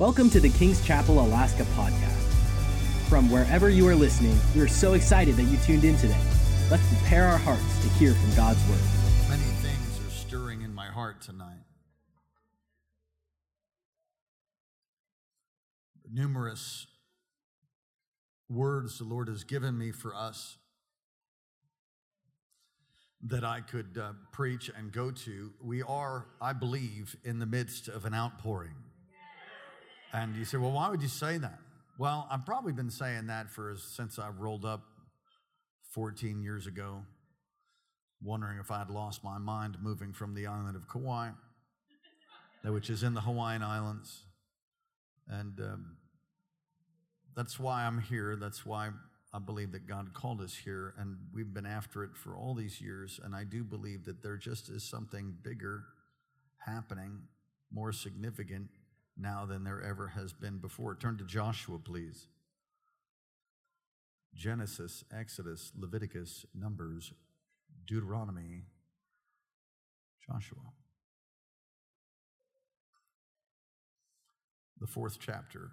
[0.00, 2.32] Welcome to the King's Chapel Alaska podcast.
[3.10, 6.18] From wherever you are listening, we are so excited that you tuned in today.
[6.70, 8.80] Let's prepare our hearts to hear from God's word.
[9.28, 11.66] Many things are stirring in my heart tonight.
[16.10, 16.86] Numerous
[18.48, 20.56] words the Lord has given me for us
[23.22, 25.52] that I could uh, preach and go to.
[25.62, 28.76] We are, I believe, in the midst of an outpouring.
[30.12, 31.58] And you say, well, why would you say that?
[31.98, 34.82] Well, I've probably been saying that for since I rolled up
[35.92, 37.02] 14 years ago,
[38.22, 41.30] wondering if I'd lost my mind moving from the island of Kauai,
[42.64, 44.24] which is in the Hawaiian Islands.
[45.28, 45.96] And um,
[47.36, 48.34] that's why I'm here.
[48.34, 48.90] That's why
[49.32, 52.80] I believe that God called us here, and we've been after it for all these
[52.80, 53.20] years.
[53.22, 55.84] And I do believe that there just is something bigger
[56.66, 57.20] happening,
[57.72, 58.68] more significant
[59.20, 60.94] now than there ever has been before.
[60.94, 62.26] Turn to Joshua, please.
[64.34, 67.12] Genesis, Exodus, Leviticus, Numbers,
[67.86, 68.62] Deuteronomy,
[70.26, 70.58] Joshua.
[74.80, 75.72] The fourth chapter.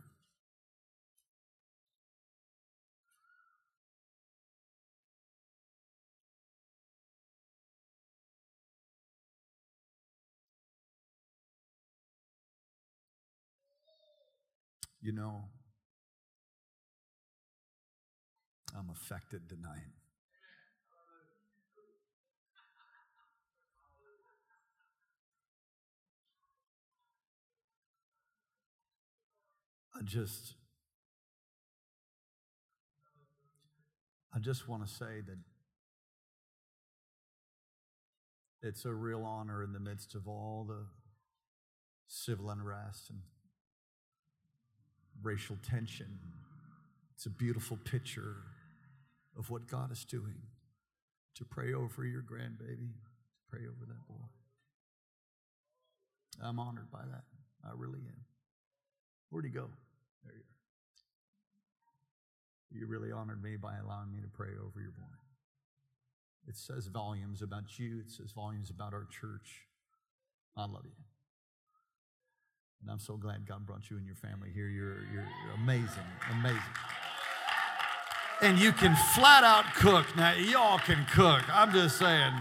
[15.01, 15.43] You know,
[18.77, 19.93] I'm affected tonight.
[29.95, 30.53] I just,
[34.33, 35.37] I just want to say that
[38.61, 40.85] it's a real honor in the midst of all the
[42.07, 43.21] civil unrest and
[45.23, 46.19] racial tension.
[47.15, 48.35] It's a beautiful picture
[49.37, 50.41] of what God is doing
[51.35, 54.25] to pray over your grandbaby, to pray over that boy.
[56.43, 57.23] I'm honored by that.
[57.65, 58.25] I really am.
[59.29, 59.69] Where'd he go?
[60.23, 60.43] There you are.
[62.79, 65.05] You really honored me by allowing me to pray over your boy.
[66.47, 69.67] It says volumes about you, it says volumes about our church.
[70.55, 71.16] I love you.
[72.81, 74.67] And I'm so glad God brought you and your family here.
[74.67, 76.61] You're, you're, you're amazing, amazing.
[78.41, 80.05] And you can flat out cook.
[80.15, 81.43] Now, y'all can cook.
[81.53, 82.33] I'm just saying.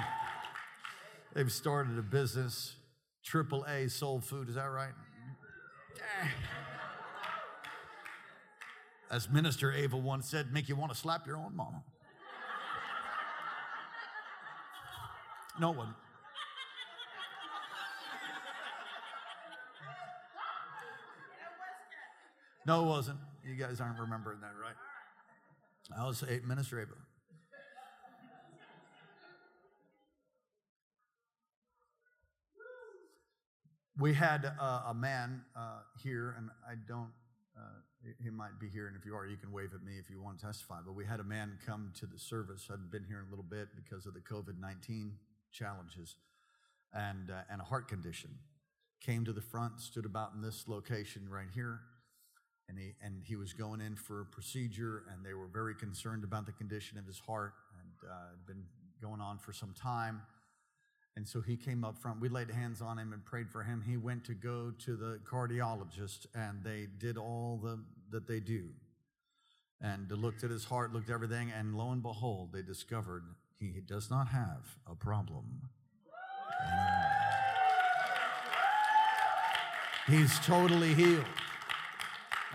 [1.35, 2.77] They've started a business,
[3.25, 4.49] triple A soul food.
[4.49, 4.93] Is that right?
[9.11, 11.83] As Minister Ava once said, make you want to slap your own mama.
[15.59, 15.95] No one.
[22.67, 23.19] No, it wasn't.
[23.45, 24.75] You guys aren't remembering that, right?
[25.97, 26.95] I was a Minister Ava.
[33.97, 37.13] We had uh, a man uh, here, and I don't,
[37.57, 40.11] uh, he might be here, and if you are, you can wave at me if
[40.11, 40.81] you want to testify.
[40.85, 43.69] But we had a man come to the service, I'd been here a little bit
[43.77, 45.13] because of the COVID 19
[45.53, 46.17] challenges
[46.93, 48.31] and, uh, and a heart condition.
[49.01, 51.81] Came to the front, stood about in this location right here
[52.69, 56.25] and he, and he was going in for a procedure, and they were very concerned
[56.25, 58.65] about the condition of his heart, and uh, had been
[59.01, 60.23] going on for some time.
[61.17, 62.21] And so he came up front.
[62.21, 63.83] We laid hands on him and prayed for him.
[63.87, 67.79] He went to go to the cardiologist, and they did all the
[68.11, 68.69] that they do,
[69.81, 73.25] and looked at his heart, looked at everything, and lo and behold, they discovered
[73.59, 75.63] he does not have a problem.
[80.07, 81.25] He's totally healed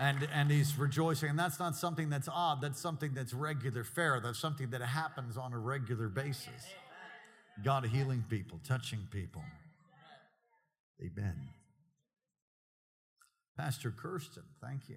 [0.00, 1.30] and, and he's rejoicing.
[1.30, 4.20] And that's not something that's odd, that's something that's regular fare.
[4.20, 6.66] That's something that happens on a regular basis.
[7.62, 9.42] God healing people, touching people.
[11.00, 11.48] Amen.
[13.56, 14.96] Pastor Kirsten, thank you.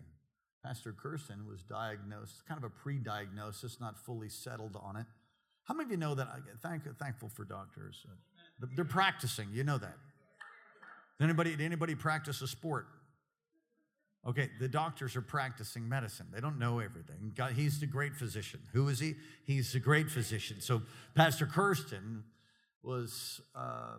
[0.63, 5.05] Pastor Kirsten was diagnosed, kind of a pre diagnosis, not fully settled on it.
[5.65, 6.27] How many of you know that?
[6.61, 8.05] Thank, thankful for doctors.
[8.75, 9.97] They're practicing, you know that.
[11.21, 12.87] Anybody, anybody practice a sport?
[14.27, 16.25] Okay, the doctors are practicing medicine.
[16.33, 17.31] They don't know everything.
[17.35, 18.59] God, he's the great physician.
[18.73, 19.15] Who is he?
[19.45, 20.61] He's the great physician.
[20.61, 20.81] So,
[21.13, 22.23] Pastor Kirsten
[22.81, 23.97] was uh,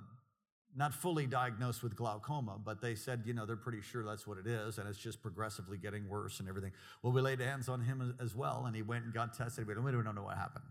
[0.77, 4.37] not fully diagnosed with glaucoma, but they said, you know, they're pretty sure that's what
[4.37, 6.73] it is, and it's just progressively getting worse and everything.
[7.03, 9.67] Well, we laid hands on him as well, and he went and got tested.
[9.69, 10.65] We don't, we don't know what happened.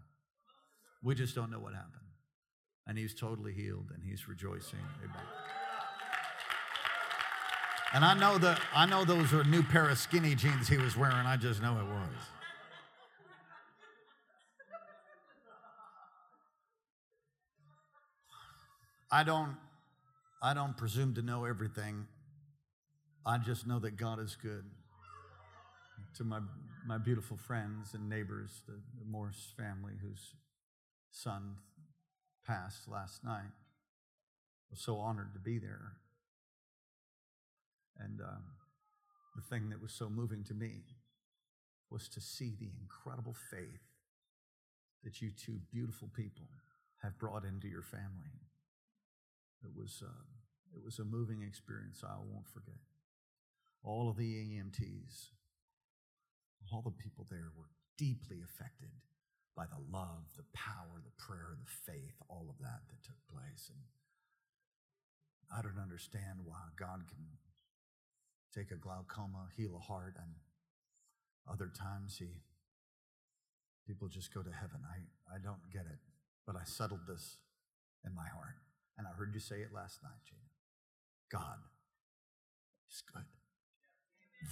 [1.01, 1.91] We just don't know what happened.
[2.87, 4.79] And he's totally healed, and he's rejoicing.
[5.03, 5.64] Amen.
[7.95, 10.75] And I know that I know those were a new pair of skinny jeans he
[10.75, 11.15] was wearing.
[11.15, 12.23] I just know it was.
[19.09, 19.55] I don't
[20.43, 22.05] I don't presume to know everything.
[23.25, 24.65] I just know that God is good.
[26.17, 26.41] To my
[26.85, 30.33] my beautiful friends and neighbors, the, the Morse family whose
[31.11, 31.55] son
[32.45, 33.53] passed last night.
[33.53, 35.93] I was so honored to be there.
[37.99, 38.43] And um,
[39.35, 40.83] the thing that was so moving to me
[41.89, 43.83] was to see the incredible faith
[45.03, 46.47] that you two beautiful people
[47.03, 48.41] have brought into your family.
[49.63, 50.25] It was, uh,
[50.75, 52.81] it was a moving experience I won't forget.
[53.83, 55.29] All of the EMTs,
[56.73, 58.89] all the people there were deeply affected
[59.55, 63.69] by the love, the power, the prayer, the faith, all of that that took place.
[63.69, 63.79] And
[65.53, 67.23] I don't understand why God can
[68.55, 70.31] take a glaucoma, heal a heart, and
[71.51, 72.27] other times he
[73.85, 74.79] people just go to heaven.
[74.83, 75.99] I, I don't get it.
[76.45, 77.37] But I settled this
[78.05, 78.57] in my heart.
[78.97, 80.41] And I heard you say it last night, Gina.
[81.31, 81.59] God
[82.89, 83.25] is good.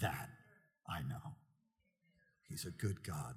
[0.01, 0.29] That
[0.87, 1.35] I know.
[2.47, 3.35] He's a good God.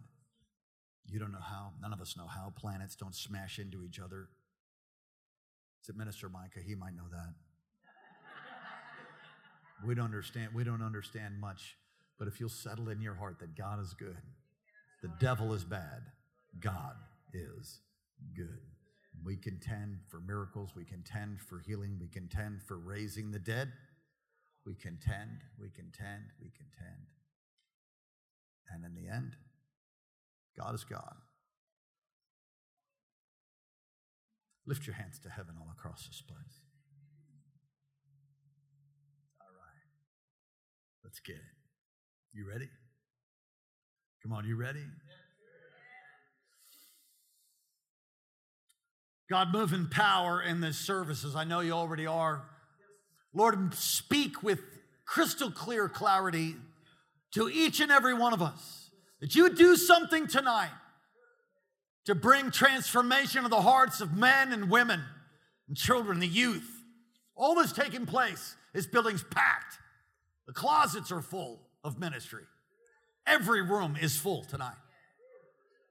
[1.06, 4.28] You don't know how, none of us know how planets don't smash into each other.
[5.82, 6.60] Is it Minister Micah?
[6.66, 7.34] He might know that.
[9.84, 11.76] We don't understand, we don't understand much,
[12.18, 14.16] but if you'll settle in your heart that God is good,
[15.02, 16.02] the devil is bad,
[16.60, 16.94] God
[17.34, 17.80] is
[18.34, 18.60] good.
[19.24, 23.72] We contend for miracles, we contend for healing, we contend for raising the dead.
[24.66, 27.06] We contend, we contend, we contend.
[28.68, 29.36] And in the end,
[30.58, 31.14] God is God.
[34.66, 36.65] Lift your hands to heaven all across this place.
[41.16, 41.42] Let's get it.
[42.34, 42.68] You ready?
[44.22, 44.84] Come on, you ready?
[49.30, 51.34] God, move in power in this services.
[51.34, 52.44] I know you already are.
[53.32, 54.60] Lord, speak with
[55.06, 56.54] crystal clear clarity
[57.32, 58.90] to each and every one of us
[59.22, 60.68] that you do something tonight
[62.04, 65.02] to bring transformation of the hearts of men and women
[65.66, 66.70] and children, the youth.
[67.34, 68.54] All that's taking place.
[68.74, 69.78] This building's packed.
[70.46, 72.44] The closets are full of ministry.
[73.26, 74.76] Every room is full tonight.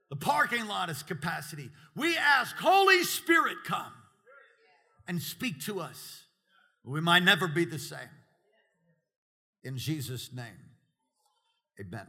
[0.08, 1.70] The parking lot is capacity.
[1.94, 3.92] We ask, Holy Spirit, come
[5.08, 6.22] and speak to us.
[6.84, 7.98] We might never be the same.
[9.64, 10.70] In Jesus' name,
[11.80, 12.06] amen.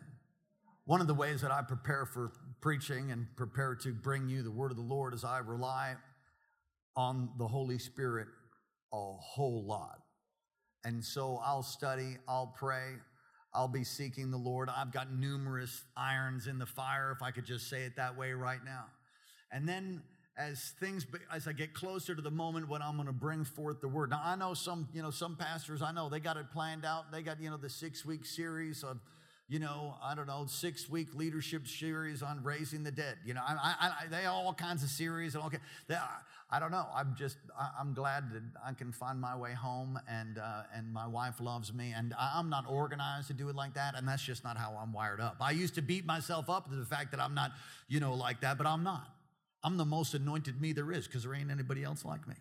[0.85, 4.51] One of the ways that I prepare for preaching and prepare to bring you the
[4.51, 5.95] word of the Lord is I rely
[6.95, 8.27] on the Holy Spirit
[8.93, 9.99] a whole lot.
[10.83, 12.93] And so I'll study, I'll pray,
[13.53, 14.69] I'll be seeking the Lord.
[14.69, 18.33] I've got numerous irons in the fire, if I could just say it that way
[18.33, 18.85] right now.
[19.51, 20.01] And then
[20.37, 23.81] as things as I get closer to the moment when I'm going to bring forth
[23.81, 24.11] the word.
[24.11, 27.11] Now I know some, you know, some pastors I know they got it planned out.
[27.11, 28.99] They got, you know, the 6-week series of
[29.49, 33.17] you know, I don't know, six week leadership series on raising the dead.
[33.25, 35.47] You know, I, I, I they all kinds of series and all.
[35.47, 35.59] okay.
[36.49, 36.85] I don't know.
[36.95, 40.93] I'm just I, am glad that I can find my way home, and uh, and
[40.93, 44.23] my wife loves me, and I'm not organized to do it like that, and that's
[44.23, 45.37] just not how I'm wired up.
[45.41, 47.51] I used to beat myself up to the fact that I'm not,
[47.89, 49.07] you know, like that, but I'm not.
[49.61, 52.35] I'm the most anointed me there is because there ain't anybody else like me.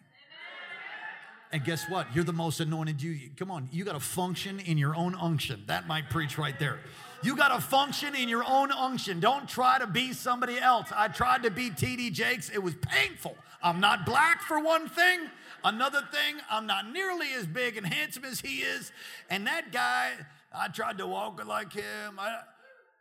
[1.52, 2.14] And guess what?
[2.14, 3.30] You're the most anointed you.
[3.36, 5.62] Come on, you got to function in your own unction.
[5.66, 6.80] That might preach right there.
[7.22, 9.20] You got to function in your own unction.
[9.20, 10.88] Don't try to be somebody else.
[10.94, 12.50] I tried to be TD Jakes.
[12.50, 13.36] It was painful.
[13.66, 15.28] I'm not black for one thing.
[15.64, 18.92] Another thing, I'm not nearly as big and handsome as he is.
[19.28, 20.12] And that guy,
[20.52, 22.16] I tried to walk like him.
[22.16, 22.42] I,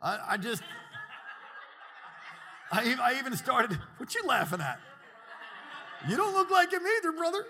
[0.02, 0.64] I, I just,
[2.72, 4.80] I, I even started, what you laughing at?
[6.08, 7.46] You don't look like him either, brother.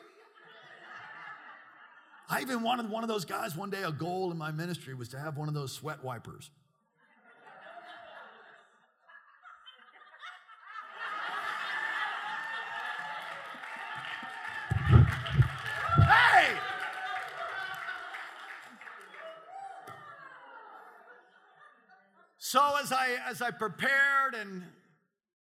[2.28, 5.08] I even wanted one of those guys one day, a goal in my ministry was
[5.08, 6.50] to have one of those sweat wipers.
[16.06, 16.56] hey!
[22.48, 24.62] So as I as I prepared and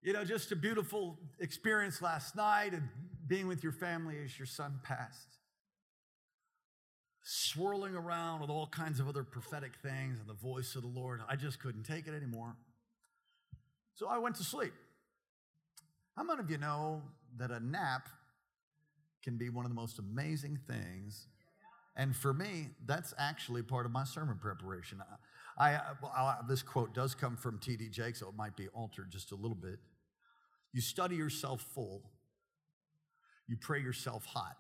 [0.03, 2.89] you know just a beautiful experience last night and
[3.27, 5.39] being with your family as your son passed
[7.25, 11.21] swirling around with all kinds of other prophetic things and the voice of the Lord.
[11.27, 12.57] I just couldn't take it anymore.
[13.95, 14.75] So I went to sleep.
[16.17, 17.03] How many of you know
[17.39, 18.11] that a nap
[19.25, 21.29] can be one of the most amazing things
[21.97, 25.03] And for me, that's actually part of my sermon preparation.
[25.61, 27.91] Uh, I, I, this quote does come from T.D.
[27.91, 29.79] Jakes, so it might be altered just a little bit.
[30.73, 32.03] You study yourself full,
[33.47, 34.57] you pray yourself hot,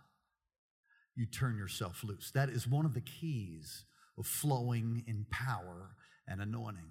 [1.17, 2.31] you turn yourself loose.
[2.33, 3.85] That is one of the keys
[4.19, 5.97] of flowing in power
[6.29, 6.91] and anointing.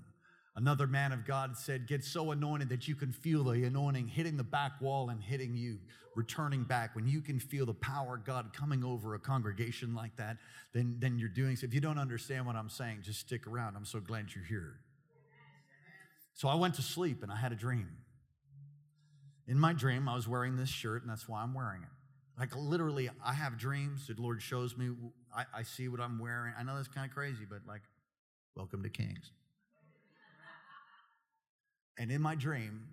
[0.55, 4.37] Another man of God said, Get so anointed that you can feel the anointing hitting
[4.37, 5.77] the back wall and hitting you,
[6.19, 6.97] returning back.
[6.97, 10.35] When you can feel the power of God coming over a congregation like that,
[10.73, 11.65] then, then you're doing so.
[11.65, 13.77] If you don't understand what I'm saying, just stick around.
[13.77, 14.81] I'm so glad you're here.
[16.33, 17.88] So I went to sleep and I had a dream.
[19.47, 21.89] In my dream, I was wearing this shirt, and that's why I'm wearing it.
[22.38, 24.07] Like literally, I have dreams.
[24.07, 24.89] The Lord shows me,
[25.33, 26.53] I, I see what I'm wearing.
[26.59, 27.81] I know that's kind of crazy, but like,
[28.55, 29.31] welcome to Kings.
[31.97, 32.89] And in my dream,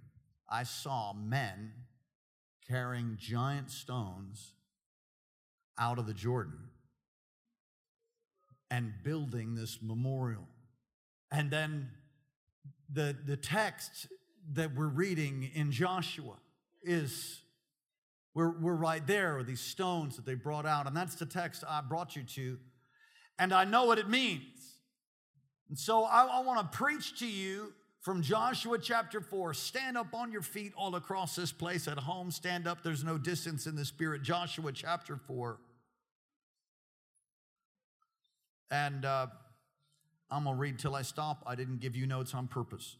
[0.49, 1.73] I saw men
[2.69, 4.53] carrying giant stones
[5.79, 6.69] out of the Jordan
[8.71, 10.49] and building this memorial.
[11.31, 11.91] And then
[12.93, 14.09] the, the text
[14.53, 16.35] that we're reading in Joshua
[16.83, 17.41] is
[18.35, 20.87] we're, we're right there with these stones that they brought out.
[20.87, 22.59] And that's the text I brought you to.
[23.39, 24.43] And I know what it means.
[25.69, 27.73] And so I, I want to preach to you
[28.07, 29.53] from Joshua chapter 4.
[29.53, 32.31] Stand up on your feet all across this place at home.
[32.31, 32.85] Stand up.
[32.85, 34.23] There's no distance in the spirit.
[34.23, 35.59] Joshua chapter 4.
[38.71, 39.27] And uh,
[40.31, 41.43] I'm going to read till I stop.
[41.49, 42.97] I didn't give you notes on purpose,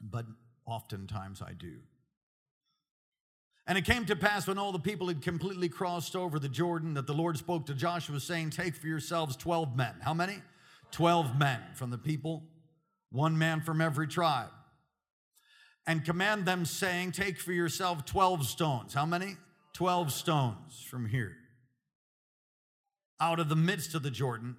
[0.00, 0.24] but
[0.64, 1.74] oftentimes I do.
[3.66, 6.94] And it came to pass when all the people had completely crossed over the Jordan
[6.94, 9.96] that the Lord spoke to Joshua, saying, Take for yourselves 12 men.
[10.00, 10.36] How many?
[10.92, 12.44] 12 men from the people
[13.12, 14.48] one man from every tribe.
[15.86, 18.94] And command them, saying, Take for yourself 12 stones.
[18.94, 19.36] How many?
[19.74, 21.36] 12 stones from here.
[23.20, 24.56] Out of the midst of the Jordan,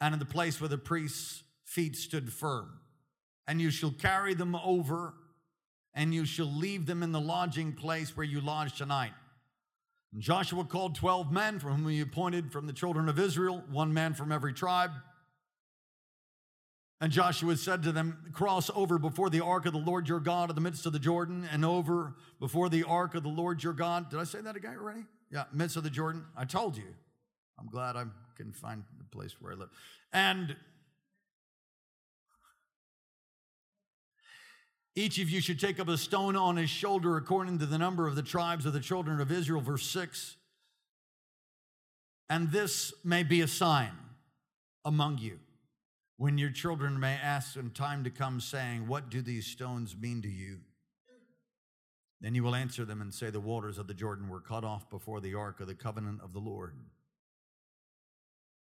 [0.00, 2.80] and in the place where the priest's feet stood firm.
[3.46, 5.14] And you shall carry them over,
[5.94, 9.12] and you shall leave them in the lodging place where you lodge tonight.
[10.12, 13.94] And Joshua called 12 men from whom he appointed from the children of Israel, one
[13.94, 14.90] man from every tribe.
[17.02, 20.50] And Joshua said to them, Cross over before the ark of the Lord your God
[20.50, 23.72] in the midst of the Jordan, and over before the ark of the Lord your
[23.72, 24.08] God.
[24.08, 25.02] Did I say that again already?
[25.28, 26.24] Yeah, midst of the Jordan.
[26.36, 26.84] I told you.
[27.58, 28.04] I'm glad I
[28.36, 29.70] can find the place where I live.
[30.12, 30.54] And
[34.94, 38.06] each of you should take up a stone on his shoulder according to the number
[38.06, 39.60] of the tribes of the children of Israel.
[39.60, 40.36] Verse 6.
[42.30, 43.90] And this may be a sign
[44.84, 45.40] among you
[46.16, 50.22] when your children may ask in time to come, saying, What do these stones mean
[50.22, 50.58] to you?
[52.20, 54.88] Then you will answer them and say, The waters of the Jordan were cut off
[54.88, 56.76] before the ark of the covenant of the Lord.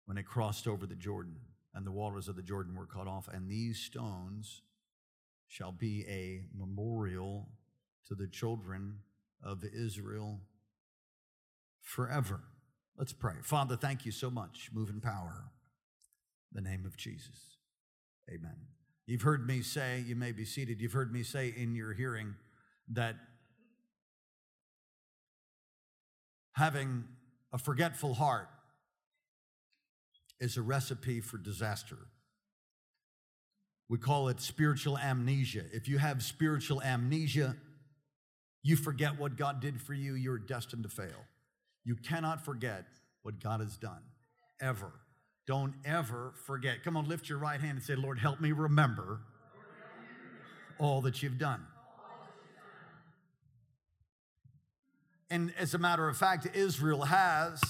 [0.06, 1.36] When it crossed over the Jordan,
[1.74, 4.62] and the waters of the Jordan were cut off, and these stones
[5.46, 7.48] shall be a memorial
[8.06, 8.98] to the children
[9.42, 10.40] of Israel
[11.80, 12.40] forever.
[12.96, 13.34] Let's pray.
[13.42, 14.70] Father, thank you so much.
[14.72, 15.44] Move in power.
[16.52, 17.56] The name of Jesus.
[18.28, 18.56] Amen.
[19.06, 22.34] You've heard me say, you may be seated, you've heard me say in your hearing
[22.92, 23.16] that
[26.54, 27.04] having
[27.52, 28.48] a forgetful heart
[30.40, 31.98] is a recipe for disaster.
[33.88, 35.64] We call it spiritual amnesia.
[35.72, 37.56] If you have spiritual amnesia,
[38.62, 41.26] you forget what God did for you, you're destined to fail.
[41.84, 42.84] You cannot forget
[43.22, 44.02] what God has done,
[44.60, 44.92] ever.
[45.50, 46.84] Don't ever forget.
[46.84, 49.18] Come on, lift your right hand and say, Lord, help me remember
[50.78, 51.66] all that you've done.
[55.28, 57.60] And as a matter of fact, Israel has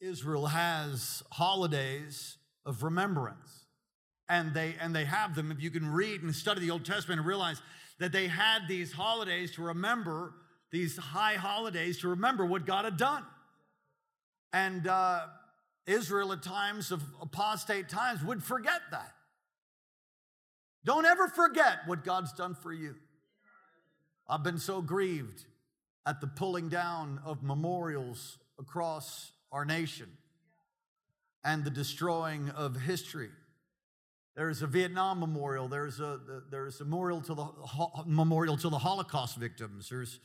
[0.00, 3.66] Israel has holidays of remembrance.
[4.30, 5.52] And they and they have them.
[5.52, 7.60] If you can read and study the Old Testament and realize
[7.98, 10.32] that they had these holidays to remember,
[10.70, 13.24] these high holidays to remember what God had done.
[14.54, 15.26] And uh,
[15.86, 19.12] Israel at times of apostate times would forget that.
[20.84, 22.96] Don't ever forget what God's done for you.
[24.28, 25.44] I've been so grieved
[26.06, 30.08] at the pulling down of memorials across our nation
[31.44, 33.30] and the destroying of history.
[34.34, 35.68] There's a Vietnam memorial.
[35.68, 36.18] There's a
[36.50, 37.46] there's a memorial to the
[38.06, 39.88] memorial to the Holocaust victims.
[39.90, 40.20] There's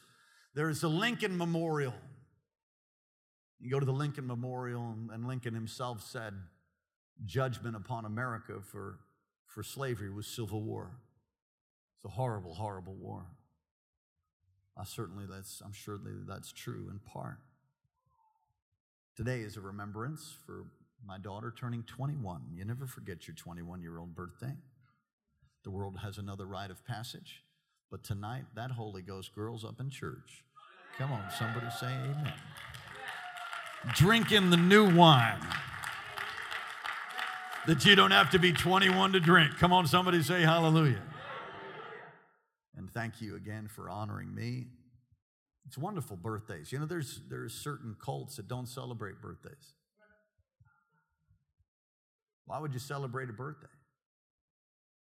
[0.55, 1.93] there's a Lincoln memorial
[3.59, 6.33] you go to the Lincoln Memorial, and Lincoln himself said,
[7.25, 8.99] judgment upon America for,
[9.47, 10.91] for slavery was civil war.
[11.95, 13.25] It's a horrible, horrible war.
[14.77, 17.39] I certainly that's I'm sure that's true in part.
[19.15, 20.65] Today is a remembrance for
[21.03, 22.41] my daughter turning 21.
[22.53, 24.53] You never forget your 21 year old birthday.
[25.63, 27.43] The world has another rite of passage,
[27.89, 30.43] but tonight, that Holy Ghost girl's up in church.
[30.97, 32.33] Come on, somebody say amen.
[33.93, 35.39] Drinking the new wine
[37.67, 39.57] that you don't have to be 21 to drink.
[39.57, 41.01] Come on, somebody say hallelujah.
[42.77, 44.67] And thank you again for honoring me.
[45.65, 46.71] It's wonderful birthdays.
[46.71, 49.73] You know, there's there's certain cults that don't celebrate birthdays.
[52.45, 53.67] Why would you celebrate a birthday?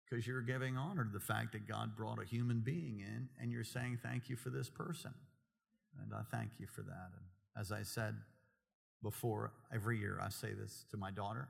[0.09, 3.51] Because you're giving honor to the fact that God brought a human being in and
[3.51, 5.13] you're saying thank you for this person.
[6.01, 7.11] And I thank you for that.
[7.17, 7.25] And
[7.59, 8.15] as I said
[9.03, 11.49] before, every year I say this to my daughter.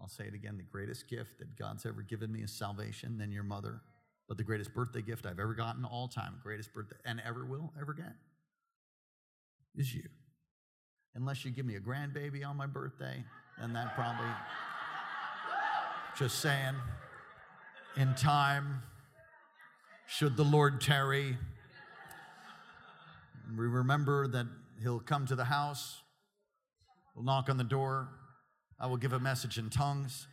[0.00, 3.32] I'll say it again the greatest gift that God's ever given me is salvation, then
[3.32, 3.80] your mother.
[4.28, 7.72] But the greatest birthday gift I've ever gotten all time, greatest birthday, and ever will
[7.80, 8.12] ever get,
[9.76, 10.02] is you.
[11.14, 13.24] Unless you give me a grandbaby on my birthday,
[13.58, 14.26] then that probably,
[16.18, 16.74] just saying,
[17.96, 18.82] in time,
[20.06, 21.38] should the Lord tarry.
[23.56, 24.46] We remember that
[24.82, 26.02] He'll come to the house,
[27.16, 28.08] we'll knock on the door,
[28.78, 30.28] I will give a message in tongues,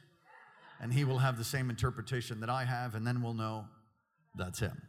[0.81, 3.65] and He will have the same interpretation that I have, and then we'll know
[4.35, 4.79] that's Him.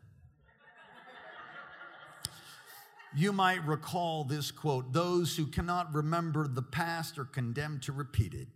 [3.16, 8.34] You might recall this quote Those who cannot remember the past are condemned to repeat
[8.34, 8.48] it.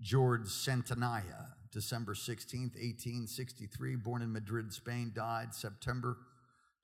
[0.00, 6.18] George Santayana, December 16th, 1863, born in Madrid, Spain, died September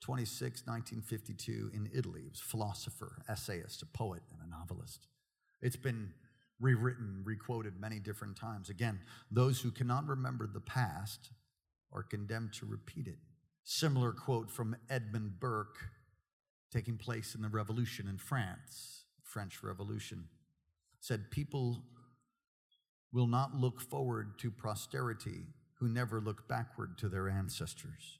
[0.01, 2.21] 26, 1952, in Italy.
[2.23, 5.07] He was a philosopher, essayist, a poet, and a novelist.
[5.61, 6.13] It's been
[6.59, 8.69] rewritten, requoted many different times.
[8.69, 8.99] Again,
[9.31, 11.31] those who cannot remember the past
[11.93, 13.17] are condemned to repeat it.
[13.63, 15.77] Similar quote from Edmund Burke,
[16.71, 20.25] taking place in the revolution in France, French Revolution,
[20.99, 21.83] said, People
[23.11, 28.19] will not look forward to posterity who never look backward to their ancestors.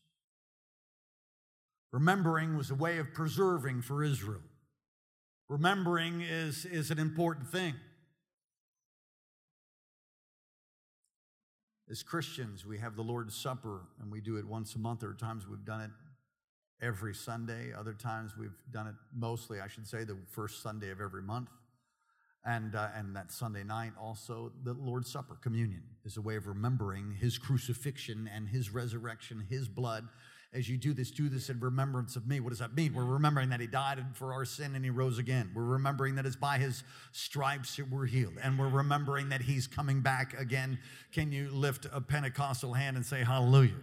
[1.91, 4.41] Remembering was a way of preserving for Israel.
[5.49, 7.73] Remembering is, is an important thing.
[11.89, 15.01] As Christians, we have the Lord's Supper and we do it once a month.
[15.01, 15.91] There are times we've done it
[16.81, 17.73] every Sunday.
[17.77, 21.49] Other times we've done it mostly, I should say, the first Sunday of every month.
[22.45, 26.47] And, uh, and that Sunday night also, the Lord's Supper, communion, is a way of
[26.47, 30.07] remembering his crucifixion and his resurrection, his blood
[30.53, 32.41] as you do this, do this in remembrance of me.
[32.41, 32.93] What does that mean?
[32.93, 35.51] We're remembering that he died for our sin and he rose again.
[35.55, 36.83] We're remembering that it's by his
[37.13, 38.33] stripes that we're healed.
[38.43, 40.77] And we're remembering that he's coming back again.
[41.13, 43.75] Can you lift a Pentecostal hand and say hallelujah?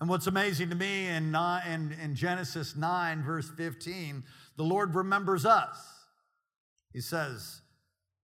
[0.00, 4.24] And what's amazing to me in, in, in Genesis 9, verse 15,
[4.56, 5.76] the Lord remembers us.
[6.94, 7.60] He says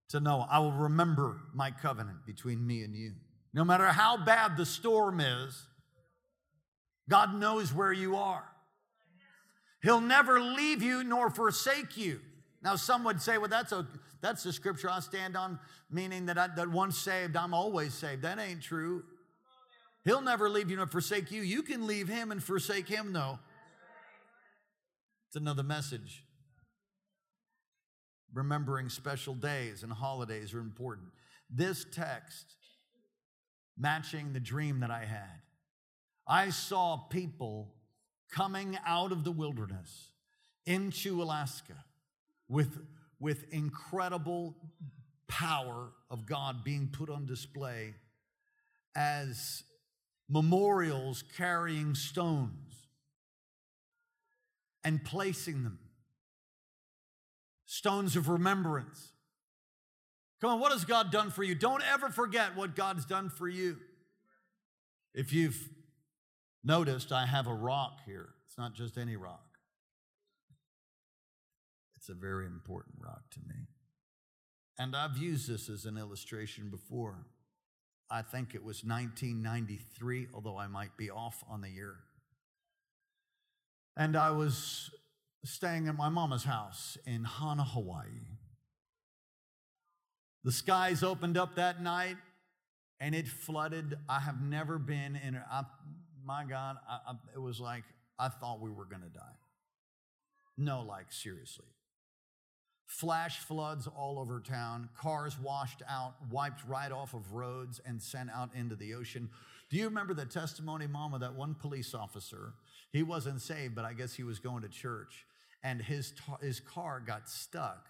[0.09, 3.13] to Noah, I will remember my covenant between me and you.
[3.53, 5.67] No matter how bad the storm is,
[7.09, 8.45] God knows where you are.
[9.83, 12.21] He'll never leave you nor forsake you.
[12.63, 13.87] Now, some would say, well, that's a
[14.21, 18.23] that's the scripture I stand on, meaning that I, that once saved, I'm always saved.
[18.23, 19.05] That ain't true.
[20.05, 21.43] He'll never leave you nor forsake you.
[21.43, 23.39] You can leave him and forsake him, though.
[25.29, 26.25] It's another message.
[28.33, 31.09] Remembering special days and holidays are important.
[31.51, 32.47] This text,
[33.79, 35.41] matching the dream that I had,
[36.27, 37.75] I saw people
[38.31, 40.11] coming out of the wilderness
[40.65, 41.85] into Alaska
[42.49, 42.79] with,
[43.21, 44.57] with incredible
[45.29, 47.95] power of God being put on display
[48.95, 49.63] as
[50.29, 52.89] memorials carrying stones
[54.83, 55.79] and placing them.
[57.67, 59.13] Stones of remembrance.
[60.41, 61.55] Come on, what has God done for you?
[61.55, 63.79] Don't ever forget what God's done for you.
[65.15, 65.69] If you've
[66.67, 68.31] noticed I have a rock here.
[68.47, 69.59] It's not just any rock,
[71.97, 73.67] it's a very important rock to me.
[74.79, 77.27] And I've used this as an illustration before.
[78.11, 81.95] I think it was 1993, although I might be off on the year.
[83.97, 84.91] And I was
[85.45, 88.27] staying at my mama's house in Hana, Hawaii.
[90.45, 92.17] The skies opened up that night
[93.01, 93.97] and it flooded.
[94.09, 95.65] I have never been in, I,
[96.27, 97.85] my God, I, I, it was like
[98.19, 99.37] I thought we were going to die.
[100.59, 101.67] No, like seriously.
[102.87, 108.31] Flash floods all over town, cars washed out, wiped right off of roads, and sent
[108.31, 109.29] out into the ocean.
[109.71, 112.55] Do you remember the testimony, Mama, that one police officer?
[112.93, 115.27] He wasn't saved, but I guess he was going to church.
[115.67, 117.87] and his, his car got stuck.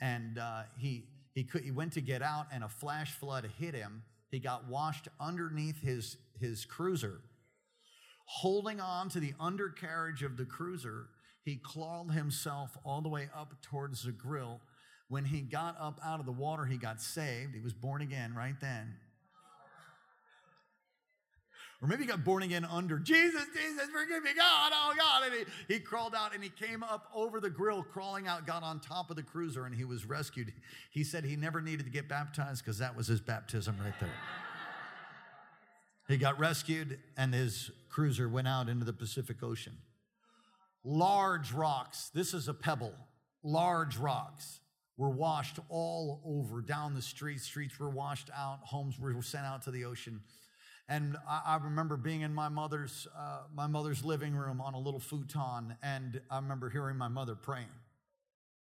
[0.00, 3.74] And uh, he, he, could, he went to get out, and a flash flood hit
[3.74, 4.02] him.
[4.30, 7.20] He got washed underneath his, his cruiser.
[8.34, 11.08] Holding on to the undercarriage of the cruiser,
[11.42, 14.60] he clawed himself all the way up towards the grill.
[15.08, 17.56] When he got up out of the water, he got saved.
[17.56, 18.94] He was born again right then.
[21.82, 25.24] Or maybe he got born again under Jesus, Jesus, forgive me, God, oh God.
[25.24, 28.62] And he, he crawled out and he came up over the grill, crawling out, got
[28.62, 30.52] on top of the cruiser, and he was rescued.
[30.92, 34.12] He said he never needed to get baptized because that was his baptism right there.
[36.12, 39.76] He got rescued, and his cruiser went out into the Pacific Ocean.
[40.84, 42.94] Large rocks, this is a pebble,
[43.42, 44.60] large rocks
[44.96, 47.44] were washed all over down the streets.
[47.44, 50.20] Streets were washed out, homes were sent out to the ocean.
[50.88, 54.78] And I, I remember being in my mother's, uh, my mother's living room on a
[54.78, 57.68] little futon, and I remember hearing my mother praying,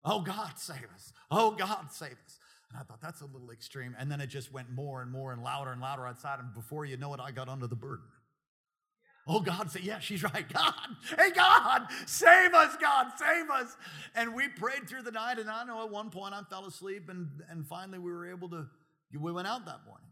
[0.05, 1.13] Oh God, save us.
[1.31, 2.39] Oh God, save us.
[2.75, 3.95] And I thought, that's a little extreme.
[4.01, 6.41] And then it just went more and more and louder and louder outside.
[6.41, 8.05] And before you know it, I got under the burden.
[9.29, 10.45] Oh, God, say, yeah, she's right.
[10.53, 10.75] God,
[11.17, 13.77] hey, God, save us, God, save us.
[14.17, 15.39] And we prayed through the night.
[15.39, 18.49] And I know at one point I fell asleep, and, and finally we were able
[18.49, 18.67] to,
[19.19, 20.09] we went out that morning.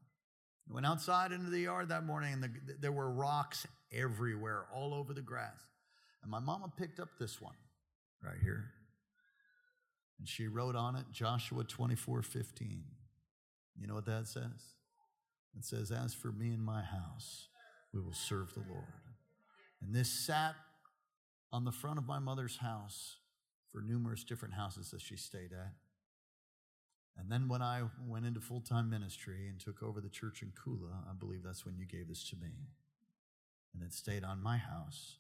[0.69, 4.95] We went outside into the yard that morning, and the, there were rocks everywhere, all
[4.95, 5.59] over the grass.
[6.23, 7.57] And my mama picked up this one
[8.23, 8.71] right here.
[10.23, 12.85] And she wrote on it Joshua 24 15.
[13.77, 14.77] You know what that says?
[15.59, 17.49] It says, As for me and my house,
[17.93, 18.85] we will serve the Lord.
[19.83, 20.55] And this sat
[21.53, 23.17] on the front of my mother's house
[23.73, 25.73] for numerous different houses that she stayed at.
[27.19, 30.53] And then when I went into full time ministry and took over the church in
[30.53, 32.69] Kula, I believe that's when you gave this to me.
[33.75, 35.17] And it stayed on my house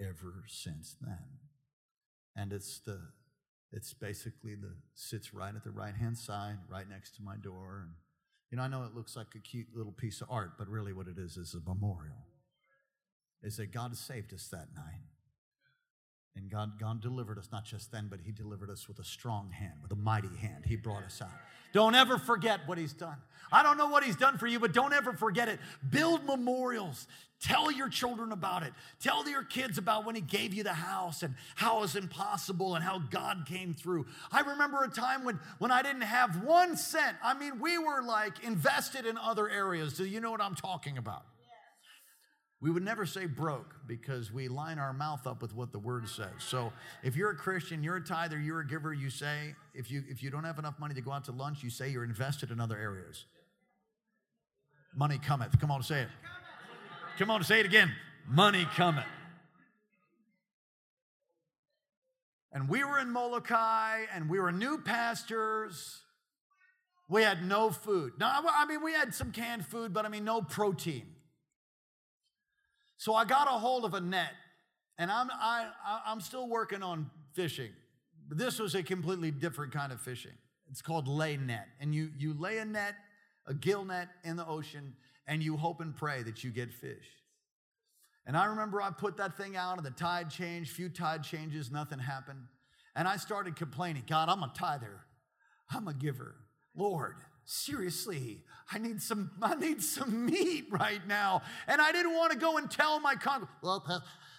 [0.00, 1.18] ever since then.
[2.34, 3.00] And it's the
[3.72, 7.82] it's basically the sits right at the right hand side, right next to my door.
[7.82, 7.94] And
[8.50, 10.92] you know, I know it looks like a cute little piece of art, but really
[10.92, 12.26] what it is is a memorial.
[13.42, 15.04] Is that God saved us that night.
[16.36, 19.50] And God, God delivered us not just then, but He delivered us with a strong
[19.50, 20.64] hand, with a mighty hand.
[20.64, 21.28] He brought us out.
[21.72, 23.16] Don't ever forget what He's done.
[23.52, 25.58] I don't know what He's done for you, but don't ever forget it.
[25.90, 27.08] Build memorials.
[27.40, 28.72] Tell your children about it.
[29.00, 32.76] Tell your kids about when He gave you the house and how it was impossible
[32.76, 34.06] and how God came through.
[34.30, 37.16] I remember a time when, when I didn't have one cent.
[37.24, 39.94] I mean, we were like invested in other areas.
[39.94, 41.24] Do you know what I'm talking about?
[42.62, 46.08] We would never say broke because we line our mouth up with what the word
[46.08, 46.28] says.
[46.40, 50.04] So if you're a Christian, you're a tither, you're a giver, you say, if you
[50.08, 52.50] if you don't have enough money to go out to lunch, you say you're invested
[52.50, 53.24] in other areas.
[54.94, 55.58] Money cometh.
[55.58, 56.08] Come on, say it.
[57.18, 57.92] Come on, say it again.
[58.28, 59.06] Money cometh.
[62.52, 66.02] And we were in Molokai and we were new pastors.
[67.08, 68.14] We had no food.
[68.18, 71.06] Now, I mean, we had some canned food, but I mean, no protein.
[73.00, 74.34] So I got a hold of a net,
[74.98, 75.70] and I'm, I,
[76.04, 77.70] I'm still working on fishing.
[78.28, 80.34] This was a completely different kind of fishing.
[80.70, 81.66] It's called lay net.
[81.80, 82.94] And you, you lay a net,
[83.46, 84.92] a gill net in the ocean,
[85.26, 87.06] and you hope and pray that you get fish.
[88.26, 91.70] And I remember I put that thing out, and the tide changed, few tide changes,
[91.70, 92.42] nothing happened.
[92.94, 95.00] And I started complaining God, I'm a tither,
[95.70, 96.34] I'm a giver.
[96.76, 97.16] Lord,
[97.50, 98.38] seriously,
[98.72, 101.42] I need some, I need some meat right now.
[101.66, 103.48] And I didn't want to go and tell my con.
[103.62, 103.84] Well,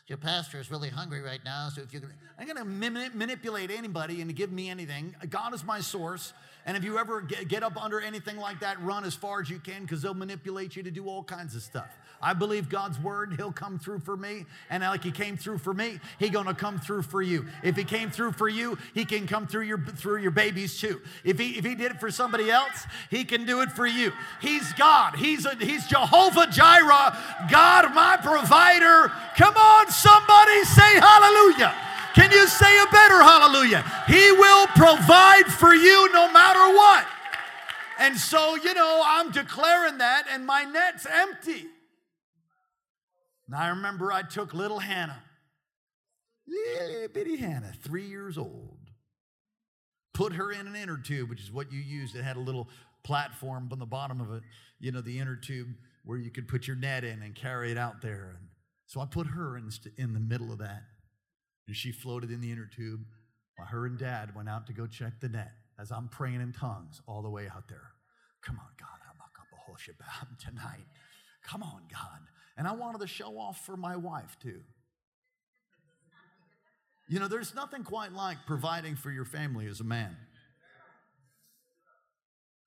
[0.08, 3.71] your pastor is really hungry right now, so if you can, I'm going to manipulate
[3.71, 5.15] anybody and give me anything.
[5.30, 6.34] God is my source.
[6.65, 9.50] And if you ever get, get up under anything like that, run as far as
[9.50, 11.97] you can because they'll manipulate you to do all kinds of stuff.
[12.21, 14.45] I believe God's word, He'll come through for me.
[14.69, 17.47] And like He came through for me, He's gonna come through for you.
[17.63, 21.02] If He came through for you, He can come through your through your babies too.
[21.24, 24.12] If He if He did it for somebody else, He can do it for you.
[24.39, 25.15] He's God.
[25.15, 27.17] He's a, He's Jehovah Jireh,
[27.50, 29.12] God my provider.
[29.36, 31.90] Come on, somebody say hallelujah.
[32.13, 33.84] Can you say a better hallelujah?
[34.08, 37.08] He will provide for you no matter what.
[38.00, 41.67] And so, you know, I'm declaring that, and my net's empty.
[43.47, 45.21] And I remember I took little Hannah,
[46.47, 48.78] little bitty Hannah, three years old,
[50.13, 52.15] put her in an inner tube, which is what you used.
[52.15, 52.69] It had a little
[53.04, 54.43] platform on the bottom of it,
[54.80, 55.67] you know, the inner tube
[56.04, 58.36] where you could put your net in and carry it out there.
[58.38, 58.47] And
[58.88, 60.84] so I put her in, in the middle of that.
[61.71, 63.05] And she floated in the inner tube
[63.55, 66.51] while her and dad went out to go check the net as I'm praying in
[66.51, 67.93] tongues all the way out there.
[68.41, 70.86] Come on, God, I'm a tonight.
[71.47, 72.19] Come on, God.
[72.57, 74.60] And I wanted to show off for my wife too.
[77.07, 80.17] You know, there's nothing quite like providing for your family as a man.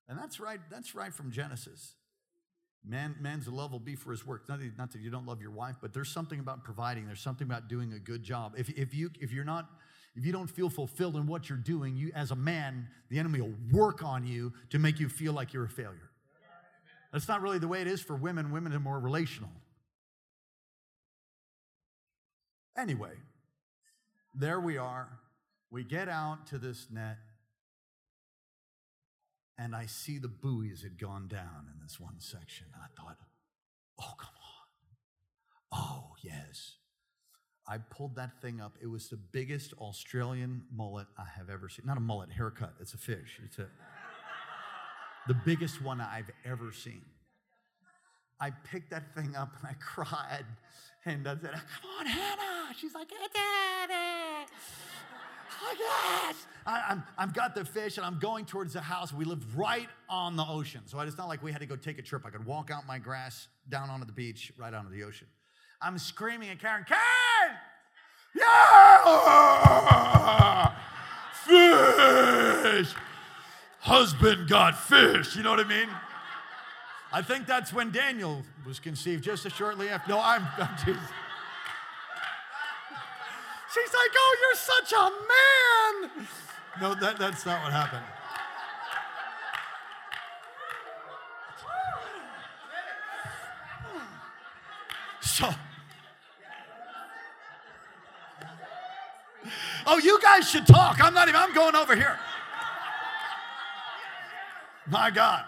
[0.09, 1.93] And that's right, that's right from Genesis.
[2.87, 4.47] Man, man's love will be for his work.
[4.47, 7.07] Not that, not that you don't love your wife, but there's something about providing.
[7.07, 8.53] There's something about doing a good job.
[8.57, 9.69] If, if you if you're not
[10.15, 13.41] if you don't feel fulfilled in what you're doing, you as a man, the enemy
[13.41, 16.09] will work on you to make you feel like you're a failure.
[17.11, 18.51] That's not really the way it is for women.
[18.51, 19.49] Women are more relational.
[22.77, 23.13] Anyway,
[24.33, 25.07] there we are.
[25.71, 27.17] We get out to this net,
[29.57, 32.67] and I see the buoys had gone down in this one section.
[32.75, 33.17] I thought,
[34.01, 35.77] oh, come on.
[35.79, 36.75] Oh, yes.
[37.67, 38.77] I pulled that thing up.
[38.81, 41.85] It was the biggest Australian mullet I have ever seen.
[41.85, 42.73] Not a mullet, haircut.
[42.79, 43.39] It's a fish.
[43.43, 43.67] It's a,
[45.27, 47.01] the biggest one I've ever seen.
[48.39, 50.45] I picked that thing up and I cried.
[51.05, 52.73] And I said, Come on, Hannah.
[52.75, 54.51] She's like, Daddy.
[55.61, 56.47] Oh, yes.
[56.67, 59.13] I, I've got the fish and I'm going towards the house.
[59.13, 60.81] We live right on the ocean.
[60.85, 62.23] So it's not like we had to go take a trip.
[62.25, 65.27] I could walk out my grass down onto the beach, right onto the ocean.
[65.81, 67.57] I'm screaming at Karen, Karen!
[68.35, 68.95] Yeah!
[71.45, 72.93] Fish!
[73.79, 75.35] Husband got fish.
[75.35, 75.89] You know what I mean?
[77.13, 80.09] I think that's when Daniel was conceived, just shortly after.
[80.09, 80.99] No, I'm, I'm just.
[83.75, 85.11] She's like, oh, you're such a
[86.15, 86.27] man.
[86.79, 88.05] No, that, that's not what happened.
[95.19, 95.49] So,
[99.85, 101.03] oh, you guys should talk.
[101.03, 102.17] I'm not even, I'm going over here.
[104.87, 105.43] My God.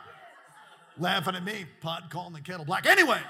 [0.98, 2.88] Laughing at me, pot calling the kettle black.
[2.88, 3.22] Anyway.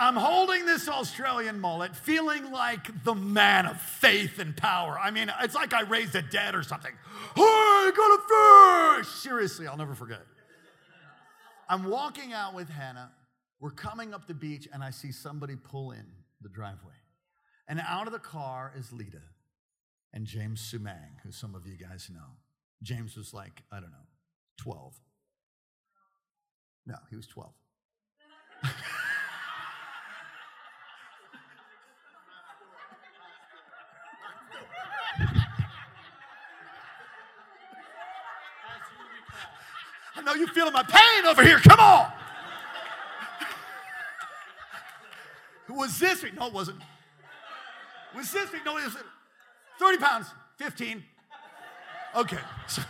[0.00, 4.98] I'm holding this Australian mullet, feeling like the man of faith and power.
[4.98, 6.92] I mean, it's like I raised a dead or something.
[7.36, 9.08] Hey, got a fish!
[9.08, 10.22] Seriously, I'll never forget.
[11.68, 13.12] I'm walking out with Hannah.
[13.60, 16.06] We're coming up the beach, and I see somebody pull in
[16.40, 16.94] the driveway.
[17.68, 19.20] And out of the car is Lita
[20.14, 22.38] and James Sumang, who some of you guys know.
[22.82, 24.08] James was like, I don't know,
[24.56, 24.98] 12.
[26.86, 27.52] No, he was 12.
[40.16, 41.58] I know you're feeling my pain over here.
[41.58, 42.12] Come on.
[45.68, 46.34] Was this week?
[46.36, 46.78] No, it wasn't.
[48.14, 48.62] Was this week?
[48.66, 49.06] No, it wasn't.
[49.78, 50.26] 30 pounds.
[50.58, 51.02] 15.
[52.16, 52.38] Okay.
[52.66, 52.82] So,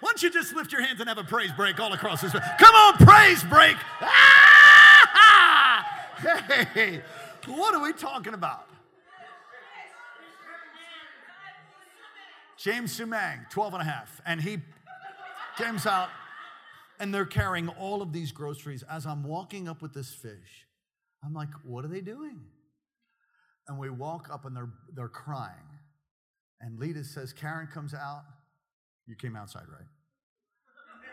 [0.00, 2.32] Why don't you just lift your hands and have a praise break all across this?
[2.32, 3.76] Come on, praise break.
[4.00, 4.41] Ah!
[6.22, 7.02] Hey,
[7.46, 8.68] what are we talking about?
[12.56, 14.20] James Sumang, 12 and a half.
[14.24, 14.58] And he
[15.56, 16.10] comes out,
[17.00, 18.84] and they're carrying all of these groceries.
[18.88, 20.66] As I'm walking up with this fish,
[21.24, 22.38] I'm like, what are they doing?
[23.66, 25.66] And we walk up, and they're, they're crying.
[26.60, 28.22] And Lita says, Karen comes out.
[29.08, 29.88] You came outside, right?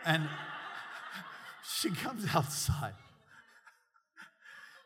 [0.06, 0.28] And
[1.80, 2.94] she comes outside.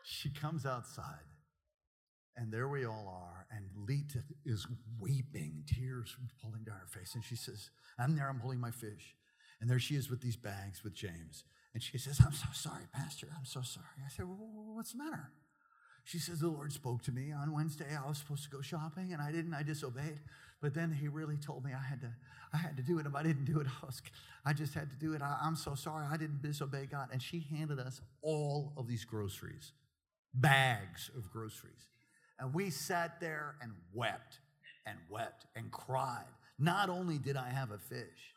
[0.07, 1.25] She comes outside.
[2.37, 3.47] And there we all are.
[3.49, 4.67] And Lita is
[4.99, 7.15] weeping, tears pulling down her face.
[7.15, 9.15] And she says, I'm there, I'm holding my fish.
[9.59, 11.45] And there she is with these bags with James.
[11.73, 13.27] And she says, I'm so sorry, Pastor.
[13.35, 13.85] I'm so sorry.
[14.05, 14.37] I said, well,
[14.75, 15.31] What's the matter?
[16.03, 17.87] She says, The Lord spoke to me on Wednesday.
[17.95, 19.53] I was supposed to go shopping and I didn't.
[19.53, 20.19] I disobeyed.
[20.61, 22.13] But then he really told me I had to,
[22.53, 23.05] I had to do it.
[23.05, 24.01] If I didn't do it, I, was,
[24.45, 25.21] I just had to do it.
[25.21, 26.05] I, I'm so sorry.
[26.09, 27.09] I didn't disobey God.
[27.11, 29.71] And she handed us all of these groceries,
[30.35, 31.89] bags of groceries.
[32.39, 34.39] And we sat there and wept
[34.85, 36.25] and wept and cried.
[36.59, 38.33] Not only did I have a fish,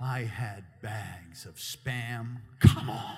[0.00, 2.38] I had bags of spam.
[2.60, 3.16] Come on.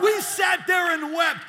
[0.00, 1.40] We sat there and wept.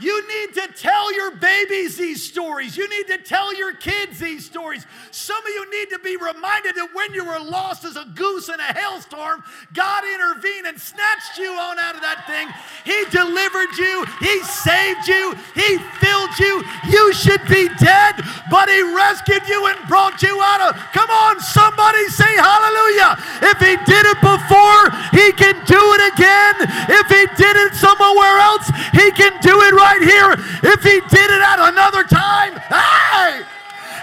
[0.00, 2.76] You need to tell your babies these stories.
[2.76, 4.86] You need to tell your kids these stories.
[5.10, 8.48] Some of you need to be reminded that when you were lost as a goose
[8.48, 9.42] in a hailstorm,
[9.74, 12.46] God intervened and snatched you on out of that thing.
[12.86, 16.62] He delivered you, He saved you, He filled you.
[16.86, 18.22] You should be dead,
[18.54, 20.78] but He rescued you and brought you out of.
[20.94, 23.18] Come on, somebody say hallelujah.
[23.50, 26.54] If He did it before, He can do it again.
[26.86, 30.32] If He did it somewhere else, He can do it right right here.
[30.72, 33.42] If he did it at another time, hey,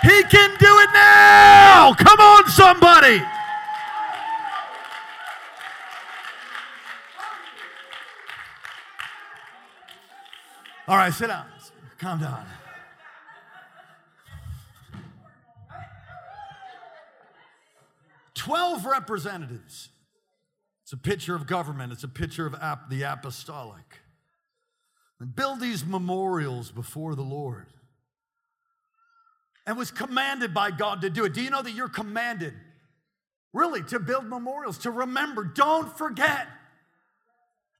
[0.03, 1.93] he can do it now.
[1.93, 3.21] Come on, somebody.
[10.87, 11.45] All right, sit down.
[11.97, 12.45] Calm down.
[18.35, 19.89] Twelve representatives.
[20.83, 21.91] It's a picture of government.
[21.91, 24.04] It's a picture of ap- the apostolic.
[25.19, 27.67] And build these memorials before the Lord.
[29.65, 31.33] And was commanded by God to do it.
[31.33, 32.53] Do you know that you're commanded,
[33.53, 35.43] really, to build memorials, to remember?
[35.43, 36.47] Don't forget.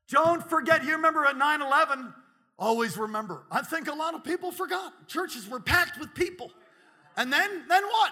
[0.10, 0.84] Don't forget.
[0.84, 2.14] You remember at 9 11,
[2.58, 3.44] always remember.
[3.52, 5.08] I think a lot of people forgot.
[5.08, 6.52] Churches were packed with people.
[7.18, 8.12] And then, then what?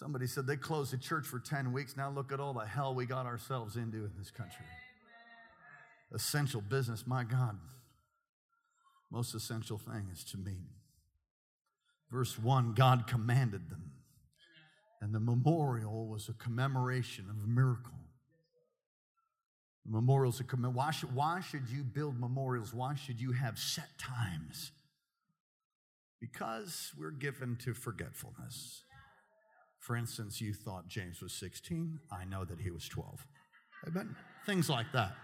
[0.00, 1.94] Somebody said they closed the church for 10 weeks.
[1.94, 4.64] Now look at all the hell we got ourselves into in this country.
[6.10, 7.58] Essential business, my God.
[9.10, 10.70] Most essential thing is to meet.
[12.10, 13.92] Verse 1 God commanded them,
[15.02, 17.92] and the memorial was a commemoration of a miracle.
[19.84, 22.72] Memorials are comm- why should, why should you build memorials?
[22.72, 24.72] Why should you have set times?
[26.22, 28.84] Because we're given to forgetfulness.
[29.80, 31.98] For instance, you thought James was 16.
[32.12, 33.26] I know that he was 12.
[33.88, 34.14] Amen.
[34.44, 35.16] Things like that.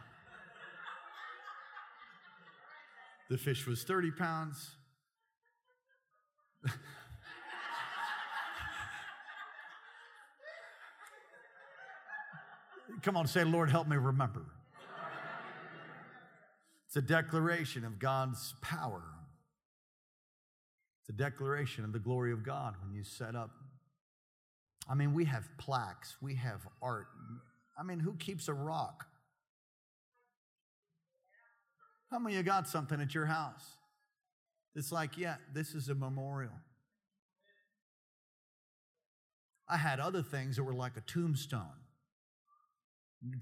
[3.28, 4.70] The fish was 30 pounds.
[13.02, 14.46] Come on, say, Lord, help me remember.
[16.86, 19.02] It's a declaration of God's power.
[21.02, 23.50] It's a declaration of the glory of God when you set up
[24.88, 27.08] I mean, we have plaques, we have art.
[27.78, 29.06] I mean, who keeps a rock?
[32.10, 33.64] How many of you got something at your house?
[34.74, 36.52] It's like, yeah, this is a memorial.
[39.68, 41.66] I had other things that were like a tombstone.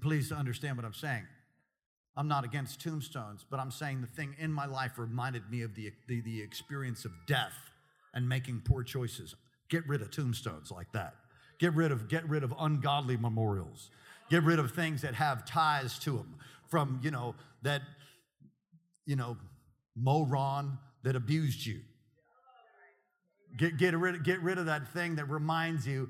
[0.01, 1.27] Please understand what I'm saying.
[2.17, 5.75] I'm not against tombstones, but I'm saying the thing in my life reminded me of
[5.75, 7.53] the, the, the experience of death
[8.13, 9.35] and making poor choices.
[9.69, 11.15] Get rid of tombstones like that.
[11.59, 13.89] Get rid of, get rid of ungodly memorials.
[14.29, 16.35] Get rid of things that have ties to them
[16.67, 17.81] from, you know, that,
[19.05, 19.37] you know,
[19.95, 21.79] moron that abused you.
[23.57, 26.09] Get, get, rid, get rid of that thing that reminds you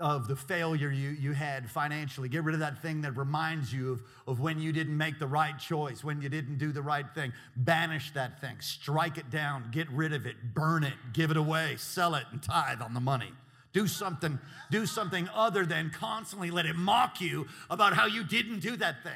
[0.00, 2.28] of the failure you, you had financially.
[2.28, 5.26] Get rid of that thing that reminds you of, of when you didn't make the
[5.26, 7.32] right choice, when you didn't do the right thing.
[7.56, 11.76] Banish that thing, strike it down, get rid of it, burn it, give it away,
[11.78, 13.32] sell it, and tithe on the money.
[13.74, 14.38] Do something,
[14.70, 19.02] do something other than constantly let it mock you about how you didn't do that
[19.02, 19.12] thing.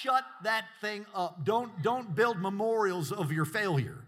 [0.00, 1.44] Shut that thing up.
[1.44, 3.98] Don't, don't build memorials of your failure.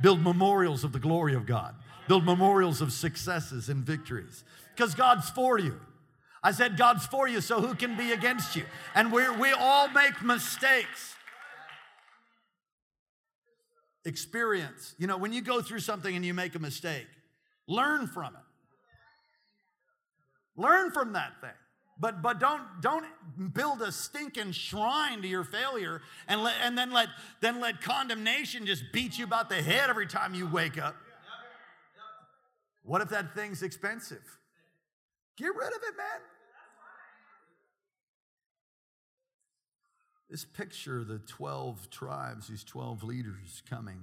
[0.00, 1.74] Build memorials of the glory of God.
[2.06, 4.44] Build memorials of successes and victories.
[4.74, 5.78] Because God's for you.
[6.42, 8.64] I said, God's for you, so who can be against you?
[8.94, 11.14] And we we all make mistakes.
[14.06, 14.94] Experience.
[14.98, 17.06] You know, when you go through something and you make a mistake,
[17.66, 18.49] learn from it.
[20.56, 21.50] Learn from that thing.
[21.98, 23.04] But, but don't, don't
[23.52, 27.08] build a stinking shrine to your failure and, let, and then, let,
[27.42, 30.96] then let condemnation just beat you about the head every time you wake up.
[32.82, 34.22] What if that thing's expensive?
[35.36, 36.20] Get rid of it, man.
[40.30, 44.00] This picture, the 12 tribes, these 12 leaders coming.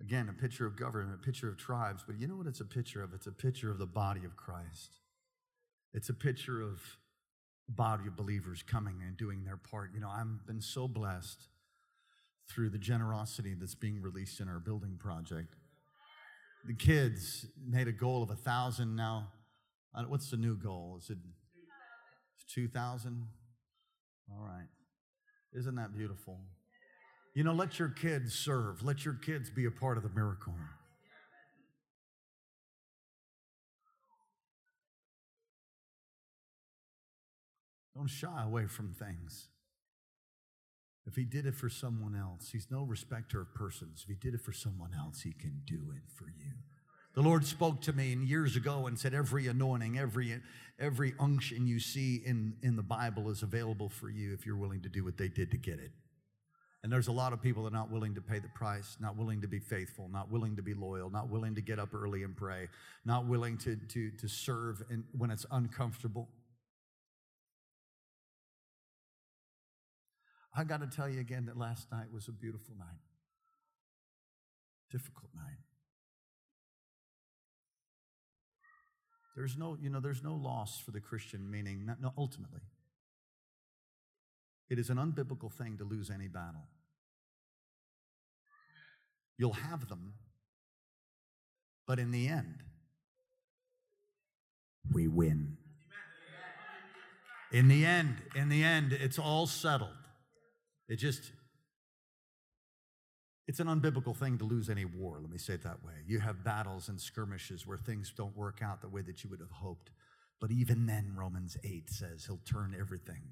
[0.00, 2.64] Again, a picture of government, a picture of tribes, but you know what it's a
[2.64, 3.14] picture of?
[3.14, 4.98] It's a picture of the body of Christ.
[5.92, 6.82] It's a picture of
[7.68, 9.92] a body of believers coming and doing their part.
[9.94, 11.48] You know, I've been so blessed
[12.50, 15.54] through the generosity that's being released in our building project.
[16.66, 19.28] The kids made a goal of a thousand now.
[20.08, 20.98] What's the new goal?
[21.00, 21.18] Is it
[22.52, 23.28] 2,000?
[24.32, 24.66] All right.
[25.52, 26.40] Isn't that beautiful?
[27.34, 28.82] You know, let your kids serve.
[28.84, 30.54] Let your kids be a part of the miracle.
[37.96, 39.48] Don't shy away from things.
[41.06, 44.04] If he did it for someone else, he's no respecter of persons.
[44.04, 46.52] If he did it for someone else, he can do it for you.
[47.14, 50.40] The Lord spoke to me years ago and said, Every anointing, every,
[50.80, 54.82] every unction you see in, in the Bible is available for you if you're willing
[54.82, 55.90] to do what they did to get it.
[56.84, 59.16] And there's a lot of people that are not willing to pay the price, not
[59.16, 62.24] willing to be faithful, not willing to be loyal, not willing to get up early
[62.24, 62.68] and pray,
[63.06, 66.28] not willing to, to, to serve in, when it's uncomfortable.
[70.54, 73.00] I got to tell you again that last night was a beautiful night,
[74.90, 75.56] difficult night.
[79.34, 82.60] There's no, you know, there's no loss for the Christian, meaning, not, no, ultimately.
[84.70, 86.66] It is an unbiblical thing to lose any battle.
[89.36, 90.14] You'll have them,
[91.86, 92.62] but in the end,
[94.92, 95.56] we win.
[97.52, 99.90] In the end, in the end, it's all settled.
[100.88, 101.32] It just,
[103.46, 105.92] it's an unbiblical thing to lose any war, let me say it that way.
[106.06, 109.40] You have battles and skirmishes where things don't work out the way that you would
[109.40, 109.90] have hoped.
[110.40, 113.22] But even then, Romans 8 says he'll turn everything.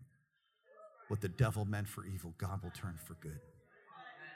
[1.13, 3.39] What the devil meant for evil, God will turn for good.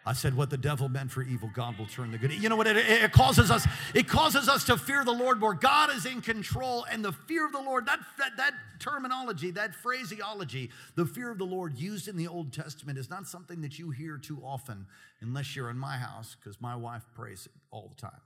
[0.05, 2.35] I said, what the devil meant for evil, God will turn the good.
[2.35, 2.67] You know what?
[2.67, 5.55] It, it, causes us, it causes us to fear the Lord more.
[5.55, 9.75] God is in control, and the fear of the Lord, that, that, that terminology, that
[9.75, 13.79] phraseology, the fear of the Lord used in the Old Testament is not something that
[13.79, 14.85] you hear too often
[15.23, 18.21] unless you're in my house, because my wife prays it all the time.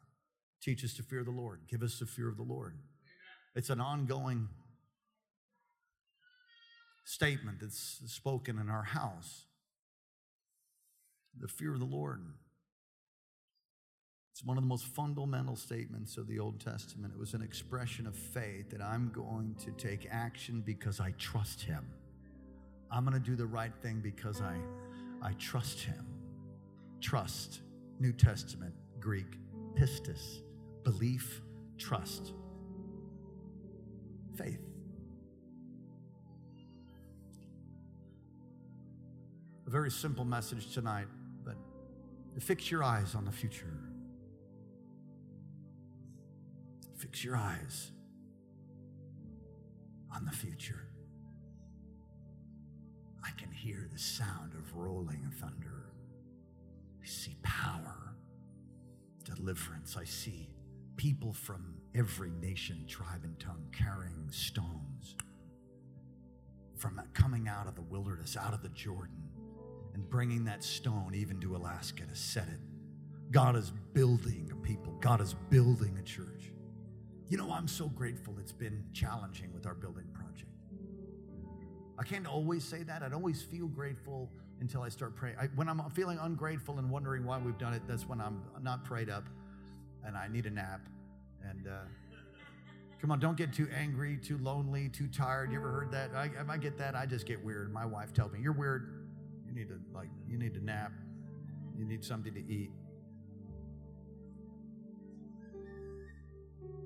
[0.61, 1.61] Teach us to fear the Lord.
[1.68, 2.74] Give us the fear of the Lord.
[3.55, 4.48] It's an ongoing
[7.05, 9.46] statement that's spoken in our house
[11.38, 12.20] the fear of the Lord.
[14.32, 17.12] It's one of the most fundamental statements of the Old Testament.
[17.14, 21.62] It was an expression of faith that I'm going to take action because I trust
[21.62, 21.86] Him.
[22.90, 24.57] I'm going to do the right thing because I,
[25.22, 26.07] I trust Him.
[27.01, 27.61] Trust,
[27.98, 29.38] New Testament, Greek,
[29.74, 30.40] pistis,
[30.84, 31.42] belief,
[31.78, 32.32] trust,
[34.36, 34.69] faith.
[39.70, 41.06] Very simple message tonight
[42.34, 43.78] to fix your eyes on the future.
[46.96, 47.92] Fix your eyes
[50.12, 50.88] on the future.
[53.24, 55.92] I can hear the sound of rolling thunder.
[57.00, 58.16] I see power,
[59.22, 59.96] deliverance.
[59.96, 60.50] I see
[60.96, 65.14] people from every nation, tribe, and tongue carrying stones
[66.76, 69.29] from coming out of the wilderness, out of the Jordan
[70.01, 72.61] and bringing that stone even to Alaska to set it.
[73.30, 76.53] God is building a people, God is building a church.
[77.28, 80.48] You know, I'm so grateful it's been challenging with our building project.
[81.98, 83.03] I can't always say that.
[83.03, 84.30] I'd always feel grateful
[84.61, 85.36] until I start praying.
[85.38, 88.84] I, when I'm feeling ungrateful and wondering why we've done it, that's when I'm not
[88.84, 89.24] prayed up
[90.05, 90.80] and I need a nap.
[91.48, 91.82] And uh,
[93.01, 95.53] come on, don't get too angry, too lonely, too tired.
[95.53, 96.11] You ever heard that?
[96.14, 97.72] I, if I get that, I just get weird.
[97.72, 98.99] My wife tells me, You're weird.
[99.51, 100.92] You need to like you need to nap.
[101.76, 102.70] You need something to eat.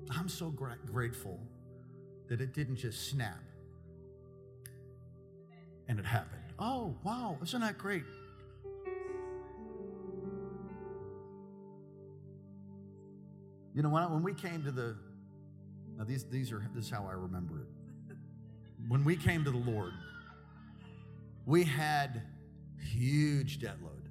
[0.09, 1.39] I'm so gra- grateful
[2.27, 3.41] that it didn't just snap
[5.87, 6.41] and it happened.
[6.57, 8.03] Oh, wow, isn't that great?
[13.73, 14.95] You know, when, I, when we came to the,
[15.97, 18.15] now these, these are, this is how I remember it.
[18.87, 19.91] When we came to the Lord,
[21.45, 22.21] we had
[22.79, 24.09] huge debt load.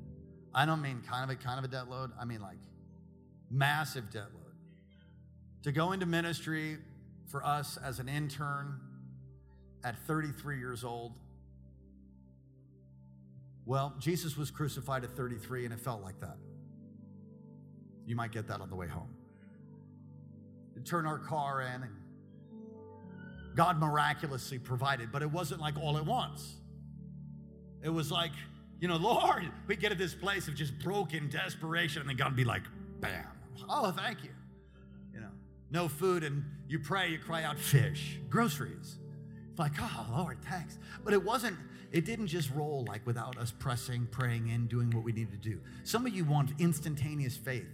[0.54, 2.12] I don't mean kind of a kind of a debt load.
[2.20, 2.58] I mean like
[3.50, 4.54] massive debt load.
[5.64, 6.78] To go into ministry
[7.26, 8.78] for us as an intern
[9.82, 11.12] at 33 years old.
[13.66, 16.36] Well, Jesus was crucified at 33 and it felt like that.
[18.06, 19.14] You might get that on the way home.
[20.74, 21.92] To turn our car in and
[23.54, 26.56] God miraculously provided, but it wasn't like all at once.
[27.82, 28.32] It was like
[28.84, 32.36] you know, Lord, we get to this place of just broken desperation, and then God
[32.36, 32.64] be like,
[33.00, 33.24] bam.
[33.66, 34.28] Oh, thank you.
[35.14, 35.30] You know,
[35.70, 38.98] no food, and you pray, you cry out, fish, groceries.
[39.48, 40.76] It's like, oh, Lord, thanks.
[41.02, 41.56] But it wasn't,
[41.92, 45.38] it didn't just roll like without us pressing, praying in, doing what we need to
[45.38, 45.62] do.
[45.84, 47.64] Some of you want instantaneous faith.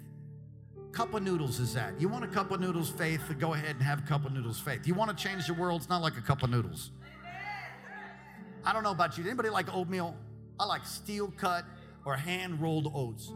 [0.93, 2.01] Cup of noodles is that.
[2.01, 4.61] You want a cup of noodles faith, go ahead and have a cup of noodles
[4.61, 4.87] faith.
[4.87, 6.93] You want to change the world, it's not like a cup of noodles.
[8.65, 9.25] I don't know about you.
[9.25, 10.15] Anybody like oatmeal?
[10.61, 11.65] I like steel cut
[12.05, 13.33] or hand rolled oats.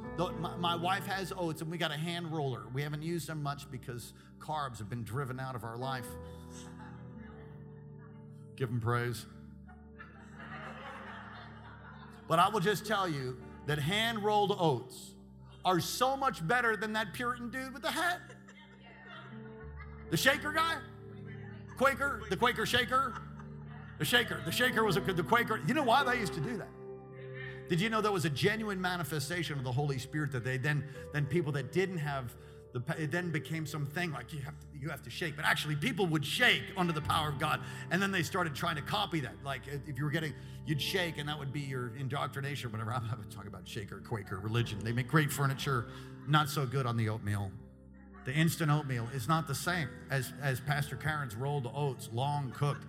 [0.59, 2.65] My, wife has oats and we got a hand roller.
[2.75, 6.07] We haven't used them much because carbs have been driven out of our life.
[8.57, 9.25] Give them praise.
[12.29, 15.15] But I will just tell you that hand rolled oats
[15.65, 18.21] are so much better than that Puritan dude with the hat.
[20.11, 20.77] The shaker guy?
[21.79, 22.21] Quaker?
[22.29, 23.15] The Quaker shaker?
[23.99, 24.43] The shaker.
[24.45, 25.63] The shaker was a, the Quaker.
[25.67, 26.69] You know why they used to do that?
[27.69, 30.85] Did you know that was a genuine manifestation of the Holy Spirit that they then,
[31.13, 32.35] then people that didn't have
[32.75, 35.37] the, it then became something like you have, to, you have to shake.
[35.37, 37.61] But actually, people would shake under the power of God.
[37.93, 39.35] And then they started trying to copy that.
[39.45, 40.35] Like if you were getting,
[40.67, 42.93] you'd shake and that would be your indoctrination or whatever.
[42.93, 44.81] I'm not talking about Shaker, Quaker religion.
[44.81, 45.87] They make great furniture,
[46.27, 47.53] not so good on the oatmeal.
[48.25, 52.87] The instant oatmeal is not the same as, as Pastor Karen's rolled oats, long cooked.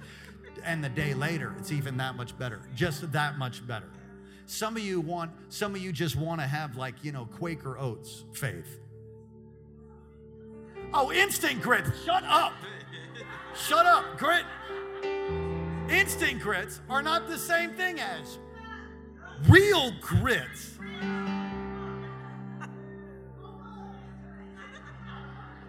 [0.64, 2.60] And the day later, it's even that much better.
[2.74, 3.90] Just that much better.
[4.48, 7.78] Some of you want, some of you just want to have like, you know, Quaker
[7.78, 8.80] oats faith.
[10.94, 11.90] Oh, instant grits.
[12.06, 12.54] Shut up.
[13.56, 14.18] Shut up.
[14.18, 14.46] Grit.
[15.90, 18.38] Instant grits are not the same thing as
[19.48, 20.72] real grits.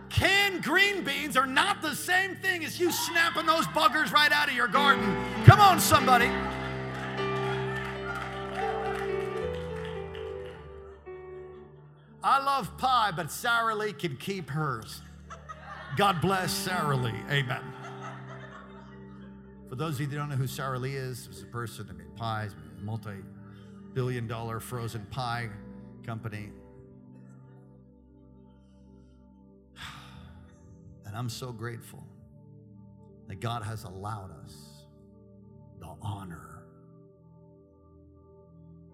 [0.08, 4.48] Canned green beans are not the same thing as you snapping those buggers right out
[4.48, 5.04] of your garden.
[5.44, 6.30] Come on, somebody.
[12.26, 15.00] I love pie, but Sara Lee can keep hers.
[15.96, 17.14] God bless Sara Lee.
[17.30, 17.62] Amen.
[19.68, 21.96] For those of you that don't know who Sara Lee is, it's a person that
[21.96, 23.12] made pies, multi
[23.94, 25.48] billion dollar frozen pie
[26.04, 26.50] company.
[31.06, 32.02] And I'm so grateful
[33.28, 34.56] that God has allowed us
[35.78, 36.64] the honor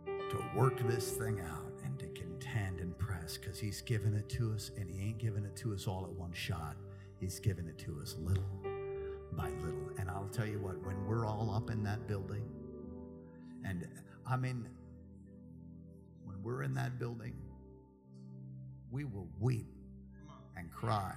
[0.05, 2.32] to work this thing out and to contend
[3.40, 6.12] because He's given it to us and He ain't giving it to us all at
[6.12, 6.76] one shot.
[7.20, 8.44] He's given it to us little
[9.32, 9.90] by little.
[9.98, 12.42] And I'll tell you what, when we're all up in that building,
[13.64, 13.86] and
[14.26, 14.68] I mean,
[16.24, 17.34] when we're in that building,
[18.90, 19.66] we will weep
[20.56, 21.14] and cry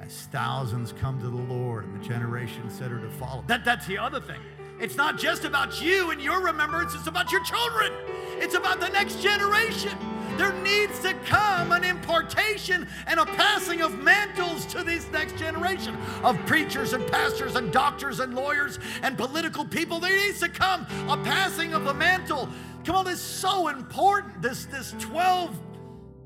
[0.00, 3.44] as thousands come to the Lord and the generations that are to follow.
[3.46, 4.40] That, that's the other thing.
[4.80, 7.92] It's not just about you and your remembrance, it's about your children.
[8.38, 9.92] It's about the next generation.
[10.40, 15.94] There needs to come an impartation and a passing of mantles to this next generation
[16.22, 20.00] of preachers and pastors and doctors and lawyers and political people.
[20.00, 22.48] There needs to come a passing of the mantle.
[22.86, 24.40] Come on, this is so important.
[24.40, 25.60] This, this 12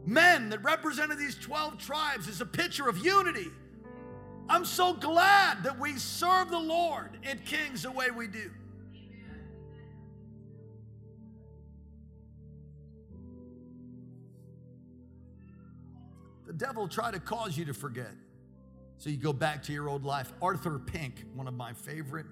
[0.06, 3.50] men that represented these 12 tribes is a picture of unity.
[4.48, 8.52] I'm so glad that we serve the Lord in Kings the way we do.
[16.54, 18.12] The devil try to cause you to forget.
[18.98, 20.32] So you go back to your old life.
[20.40, 22.26] Arthur Pink, one of my favorite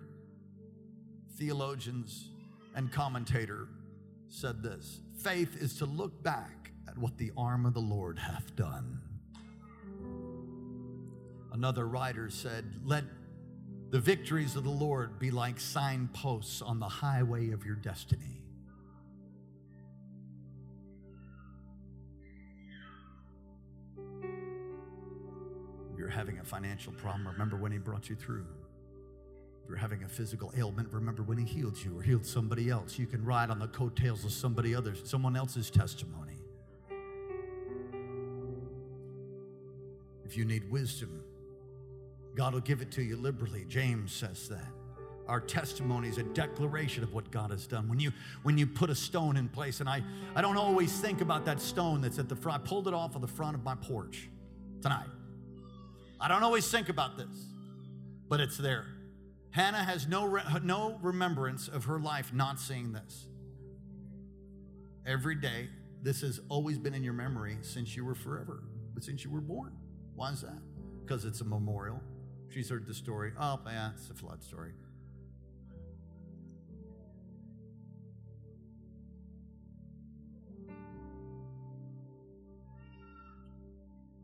[1.36, 2.30] theologians
[2.76, 3.66] and commentator,
[4.28, 8.54] said this Faith is to look back at what the arm of the Lord hath
[8.54, 9.00] done.
[11.52, 13.02] Another writer said, Let
[13.90, 18.41] the victories of the Lord be like signposts on the highway of your destiny.
[26.02, 28.44] You're having a financial problem, remember when He brought you through.
[29.62, 32.98] If you're having a physical ailment, remember when He healed you or healed somebody else.
[32.98, 36.38] You can ride on the coattails of somebody others, someone else's testimony.
[40.24, 41.22] If you need wisdom,
[42.34, 43.64] God will give it to you liberally.
[43.68, 44.72] James says that.
[45.28, 47.88] Our testimony is a declaration of what God has done.
[47.88, 48.10] When you
[48.42, 50.02] when you put a stone in place, and I,
[50.34, 52.60] I don't always think about that stone that's at the front.
[52.60, 54.28] I pulled it off of the front of my porch
[54.80, 55.06] tonight.
[56.22, 57.46] I don't always think about this,
[58.28, 58.86] but it's there.
[59.50, 63.26] Hannah has no, re- no remembrance of her life not seeing this.
[65.04, 65.68] Every day,
[66.00, 68.62] this has always been in your memory since you were forever,
[68.94, 69.72] but since you were born.
[70.14, 70.58] Why is that?
[71.04, 72.00] Because it's a memorial.
[72.50, 73.32] She's heard the story.
[73.38, 74.74] Oh, yeah, it's a flood story.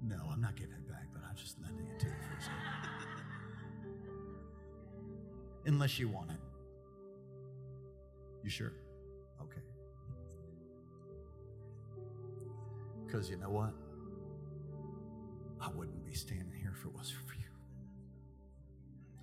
[0.01, 0.88] No, I'm not giving
[1.39, 2.59] just lending it to you for a second.
[5.67, 6.37] Unless you want it.
[8.43, 8.73] You sure?
[9.41, 9.61] Okay.
[13.07, 13.73] Because you know what?
[15.61, 17.51] I wouldn't be standing here if it wasn't for you.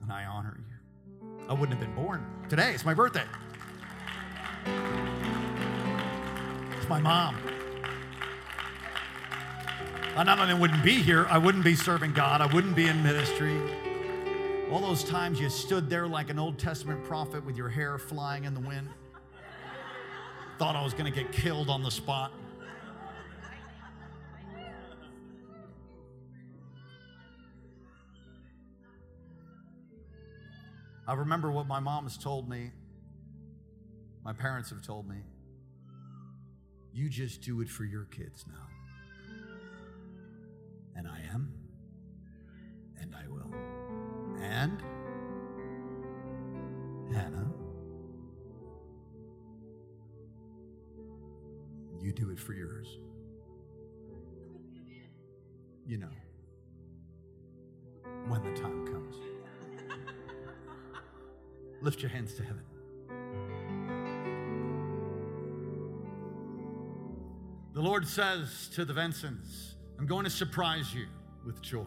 [0.01, 0.76] And I honor you.
[1.49, 2.74] I wouldn't have been born today.
[2.74, 3.26] It's my birthday.
[6.78, 7.36] It's my mom.
[10.16, 13.03] I not only wouldn't be here, I wouldn't be serving God, I wouldn't be in
[13.03, 13.59] ministry.
[14.72, 18.45] All those times you stood there like an Old Testament prophet with your hair flying
[18.45, 18.88] in the wind.
[20.57, 22.32] Thought I was going to get killed on the spot.
[31.07, 32.72] I remember what my mom has told me,
[34.24, 35.18] my parents have told me.
[36.93, 38.74] You just do it for your kids now.
[40.95, 41.51] And I am,
[43.01, 43.53] and I will.
[44.41, 44.81] And
[47.13, 47.51] Hannah,
[52.01, 52.87] you do it for yours.
[55.87, 56.09] You know,
[58.27, 59.15] when the time comes.
[61.81, 62.63] Lift your hands to heaven.
[67.73, 71.05] The Lord says to the Vincents, I'm going to surprise you
[71.45, 71.85] with joy.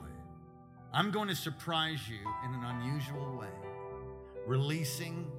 [0.94, 3.48] I'm going to surprise you in an unusual way,
[4.46, 5.30] releasing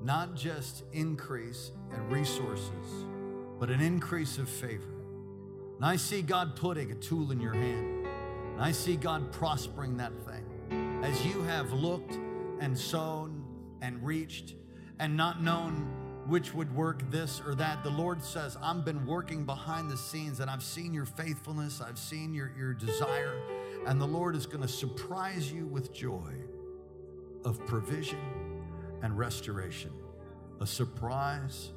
[0.00, 3.06] not just increase and resources,
[3.58, 4.94] but an increase of favor.
[5.76, 8.06] And I see God putting a tool in your hand,
[8.52, 11.00] and I see God prospering that thing.
[11.02, 12.16] As you have looked
[12.60, 13.44] and sown
[13.80, 14.54] and reached
[15.00, 15.88] and not known
[16.26, 17.82] which would work this or that.
[17.82, 21.98] The Lord says, I've been working behind the scenes and I've seen your faithfulness, I've
[21.98, 23.40] seen your, your desire,
[23.86, 26.32] and the Lord is going to surprise you with joy
[27.44, 28.20] of provision
[29.02, 29.90] and restoration.
[30.60, 31.72] A surprise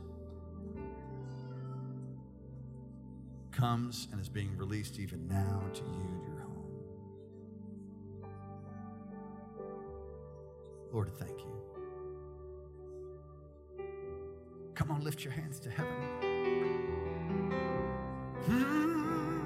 [3.51, 6.55] comes and is being released even now to you and your home.
[10.91, 11.54] Lord, thank you.
[14.76, 15.93] Come on, lift your hands to heaven.
[18.45, 19.41] Hmm.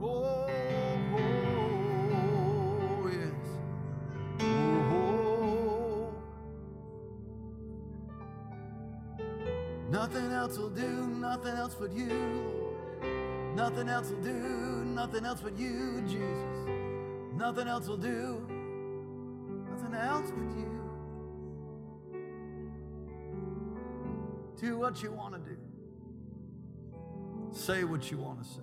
[0.00, 0.46] Oh,
[2.12, 3.32] oh, yes.
[4.40, 6.14] Oh.
[9.90, 12.42] Nothing else will do, nothing else but you.
[13.56, 14.32] Nothing else will do,
[14.84, 16.68] nothing else but you, Jesus.
[17.36, 18.46] Nothing else will do,
[19.70, 20.81] nothing else but you.
[24.62, 25.56] Do what you want to do.
[27.50, 28.60] Say what you want to say.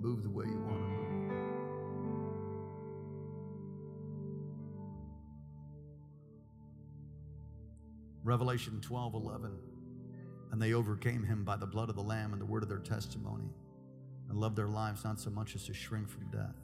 [0.00, 1.02] Move the way you want to move.
[8.24, 9.58] Revelation 12 11.
[10.52, 12.78] And they overcame him by the blood of the Lamb and the word of their
[12.78, 13.50] testimony,
[14.30, 16.56] and loved their lives not so much as to shrink from death.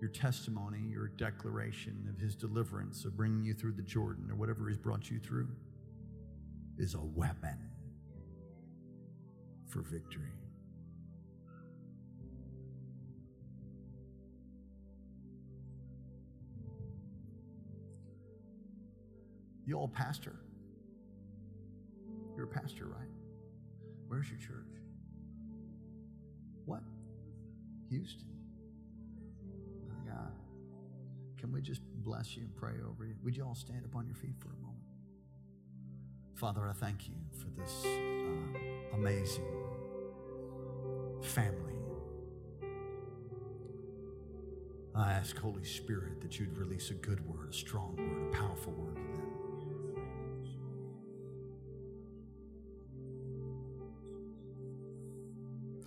[0.00, 4.70] Your testimony, your declaration of his deliverance, of bringing you through the Jordan or whatever
[4.70, 5.48] he's brought you through
[6.78, 7.58] is a weapon
[9.68, 10.32] for victory.
[19.66, 20.36] You all pastor.
[22.36, 23.08] You're a pastor, right?
[24.08, 24.80] Where's your church?
[26.66, 26.82] What?
[27.88, 28.28] Houston.
[29.88, 30.32] My God.
[31.38, 33.14] Can we just bless you and pray over you?
[33.22, 34.63] Would you all stand up on your feet for a moment?
[36.34, 39.44] Father, I thank you for this uh, amazing
[41.22, 41.74] family.
[44.96, 48.72] I ask, Holy Spirit, that you'd release a good word, a strong word, a powerful
[48.72, 49.34] word to them.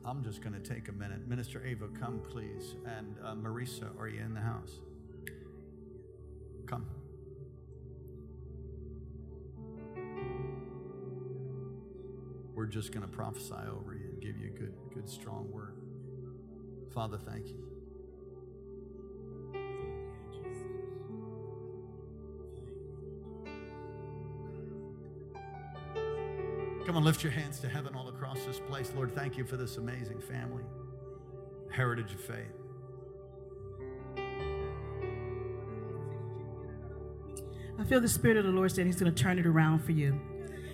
[0.05, 1.27] I'm just going to take a minute.
[1.27, 2.75] Minister Ava, come please.
[2.85, 4.71] And uh, Marisa, are you in the house?
[6.65, 6.85] Come.
[12.67, 15.77] We're just going to prophesy over you and give you a good, good, strong word.
[16.93, 17.65] Father, thank you.
[26.85, 28.91] Come on, lift your hands to heaven all across this place.
[28.93, 30.63] Lord, thank you for this amazing family,
[31.71, 32.51] heritage of faith.
[37.79, 39.93] I feel the Spirit of the Lord saying He's going to turn it around for
[39.93, 40.19] you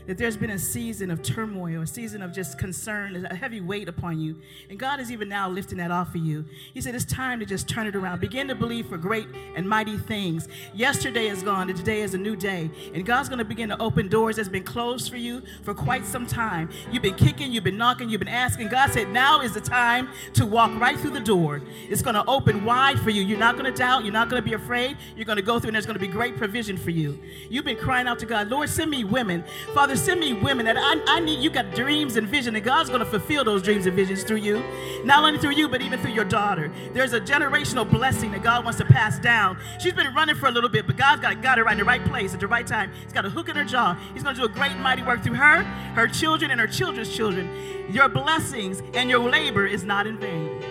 [0.08, 3.88] that there's been a season of turmoil, a season of just concern, a heavy weight
[3.88, 4.40] upon you.
[4.70, 6.46] And God is even now lifting that off of you.
[6.74, 8.20] He said, It's time to just turn it around.
[8.20, 10.48] Begin to believe for great and mighty things.
[10.74, 12.70] Yesterday is gone, and today is a new day.
[12.94, 16.06] And God's going to begin to open doors that's been closed for you for quite
[16.06, 16.70] some time.
[16.92, 18.70] You've been kicking, you've been knocking, you've been asking.
[18.70, 21.62] God said, Now is the time to walk right through the door.
[21.90, 23.22] It's going to open wide for you.
[23.22, 24.98] You're not going to doubt, you're not going to be afraid.
[25.16, 27.20] You're going to go through, and there's going to be great provision for you.
[27.50, 29.44] You've been crying out to God, Lord, send me women.
[29.74, 31.40] Father, Send me women that I, I need.
[31.40, 34.38] You got dreams and vision, and God's going to fulfill those dreams and visions through
[34.38, 34.64] you.
[35.06, 36.72] Not only through you, but even through your daughter.
[36.94, 39.58] There's a generational blessing that God wants to pass down.
[39.80, 41.86] She's been running for a little bit, but God's got, got her right in the
[41.86, 42.92] right place at the right time.
[43.04, 43.98] He's got a hook in her jaw.
[44.14, 45.64] He's going to do a great and mighty work through her,
[45.96, 47.50] her children, and her children's children.
[47.90, 50.62] Your blessings and your labor is not in vain.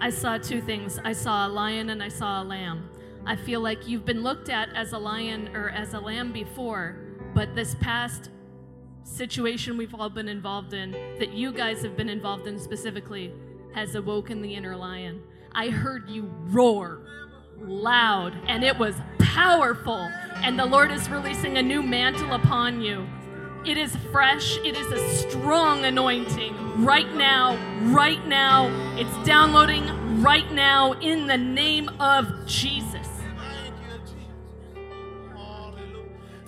[0.00, 2.88] I saw two things I saw a lion and I saw a lamb.
[3.26, 6.96] I feel like you've been looked at as a lion or as a lamb before,
[7.34, 8.30] but this past
[9.04, 13.32] situation we've all been involved in, that you guys have been involved in specifically,
[13.74, 15.22] has awoken the inner lion.
[15.52, 17.02] I heard you roar
[17.58, 20.08] loud, and it was powerful.
[20.36, 23.06] And the Lord is releasing a new mantle upon you.
[23.66, 27.56] It is fresh, it is a strong anointing right now,
[27.92, 28.68] right now.
[28.96, 33.09] It's downloading right now in the name of Jesus.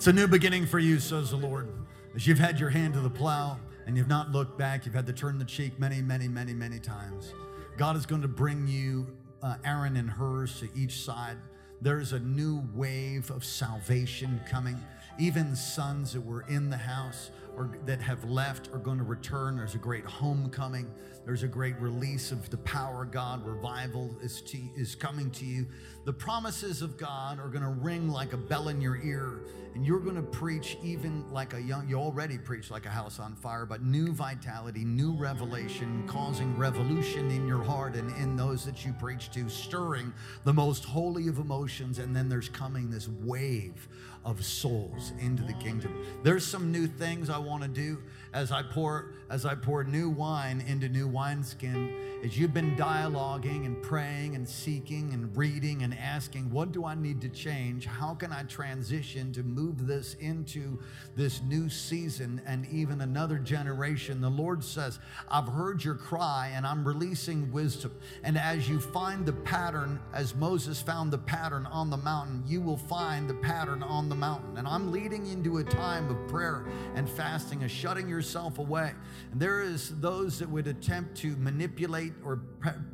[0.03, 1.69] It's a new beginning for you, says the Lord.
[2.13, 5.05] As you've had your hand to the plow and you've not looked back, you've had
[5.05, 7.33] to turn the cheek many, many, many, many times.
[7.77, 9.07] God is going to bring you
[9.41, 11.37] uh, Aaron and Hurs to each side.
[11.79, 14.77] There's a new wave of salvation coming.
[15.19, 19.55] Even sons that were in the house or that have left are going to return.
[19.57, 20.91] There's a great homecoming.
[21.25, 23.45] There's a great release of the power of God.
[23.45, 25.67] Revival is, to, is coming to you.
[26.05, 29.41] The promises of God are going to ring like a bell in your ear
[29.75, 33.19] and you're going to preach even like a young you already preach like a house
[33.19, 38.63] on fire but new vitality new revelation causing revolution in your heart and in those
[38.65, 43.07] that you preach to stirring the most holy of emotions and then there's coming this
[43.07, 43.87] wave
[44.25, 46.05] of souls into the kingdom.
[46.23, 48.01] There's some new things i want to do
[48.33, 53.65] as i pour as i pour new wine into new wineskin as you've been dialoguing
[53.65, 58.13] and praying and seeking and reading and asking what do i need to change how
[58.13, 60.79] can i transition to move this into
[61.15, 64.21] this new season and even another generation.
[64.21, 67.91] The Lord says, I've heard your cry and I'm releasing wisdom.
[68.23, 72.61] And as you find the pattern, as Moses found the pattern on the mountain, you
[72.61, 74.57] will find the pattern on the mountain.
[74.57, 76.65] And I'm leading into a time of prayer
[76.95, 78.93] and fasting, of shutting yourself away.
[79.33, 82.37] And there is those that would attempt to manipulate or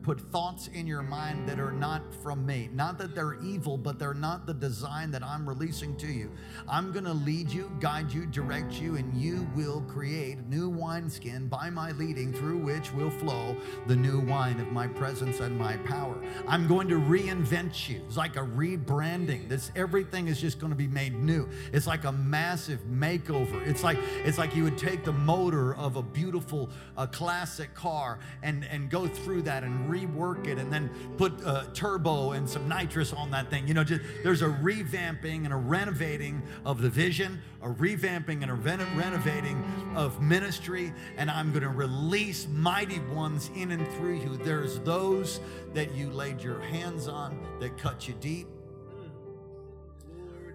[0.02, 2.68] put thoughts in your mind that are not from me.
[2.74, 6.32] Not that they're evil, but they're not the design that I'm releasing to you.
[6.68, 11.48] I'm going to lead you, guide you, direct you, and you will create new wineskin
[11.48, 13.56] by my leading, through which will flow
[13.86, 16.16] the new wine of my presence and my power.
[16.48, 18.02] I'm going to reinvent you.
[18.08, 19.48] It's like a rebranding.
[19.48, 21.48] This everything is just going to be made new.
[21.72, 23.66] It's like a massive makeover.
[23.68, 28.20] It's like it's like you would take the motor of a beautiful uh, classic car
[28.43, 32.67] and and go through that and rework it and then put uh, turbo and some
[32.67, 33.67] nitrous on that thing.
[33.67, 38.51] You know, just there's a revamping and a renovating of the vision, a revamping and
[38.51, 39.63] a renovating
[39.95, 44.38] of ministry, and I'm going to release mighty ones in and through you.
[44.38, 45.39] There's those
[45.74, 48.47] that you laid your hands on that cut you deep.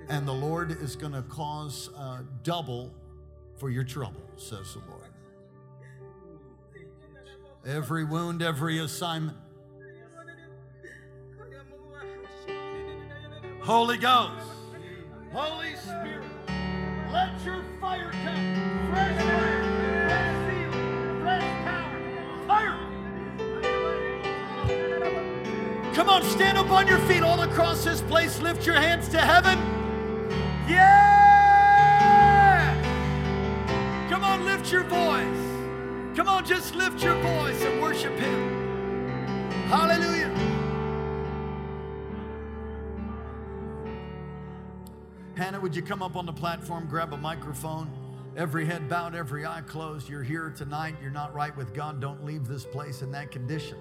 [0.08, 2.92] And the Lord is going to cause uh, double
[3.64, 5.08] for your trouble, says the Lord.
[7.64, 9.38] Every wound, every assignment.
[13.62, 14.44] Holy Ghost.
[15.32, 16.26] Holy Spirit,
[17.10, 18.90] let your fire come.
[18.90, 19.62] Fresh fire,
[21.22, 21.96] fresh fresh power.
[22.46, 22.76] Fire.
[25.94, 28.42] Come on, stand up on your feet all across this place.
[28.42, 29.58] Lift your hands to heaven.
[30.68, 31.13] Yeah!
[34.64, 36.16] Lift your voice.
[36.16, 39.50] Come on, just lift your voice and worship Him.
[39.68, 40.30] Hallelujah.
[45.36, 47.90] Hannah, would you come up on the platform, grab a microphone?
[48.38, 50.08] Every head bowed, every eye closed.
[50.08, 50.94] You're here tonight.
[51.02, 52.00] You're not right with God.
[52.00, 53.76] Don't leave this place in that condition.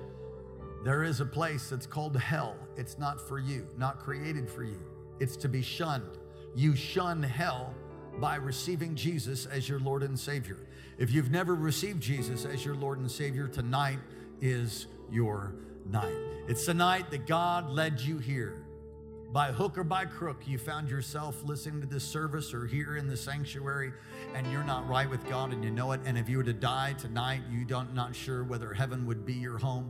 [0.83, 2.57] There is a place that's called hell.
[2.75, 4.81] It's not for you, not created for you.
[5.21, 6.17] It's to be shunned.
[6.55, 7.73] You shun hell
[8.19, 10.57] by receiving Jesus as your Lord and Savior.
[10.97, 13.99] If you've never received Jesus as your Lord and Savior, tonight
[14.41, 15.55] is your
[15.89, 16.15] night.
[16.47, 18.63] It's the night that God led you here
[19.33, 23.07] by hook or by crook, you found yourself listening to this service or here in
[23.07, 23.91] the sanctuary
[24.35, 26.01] and you're not right with God and you know it.
[26.05, 29.33] And if you were to die tonight, you don't not sure whether heaven would be
[29.33, 29.89] your home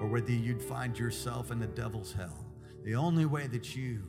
[0.00, 2.46] or whether you'd find yourself in the devil's hell.
[2.84, 4.00] The only way that you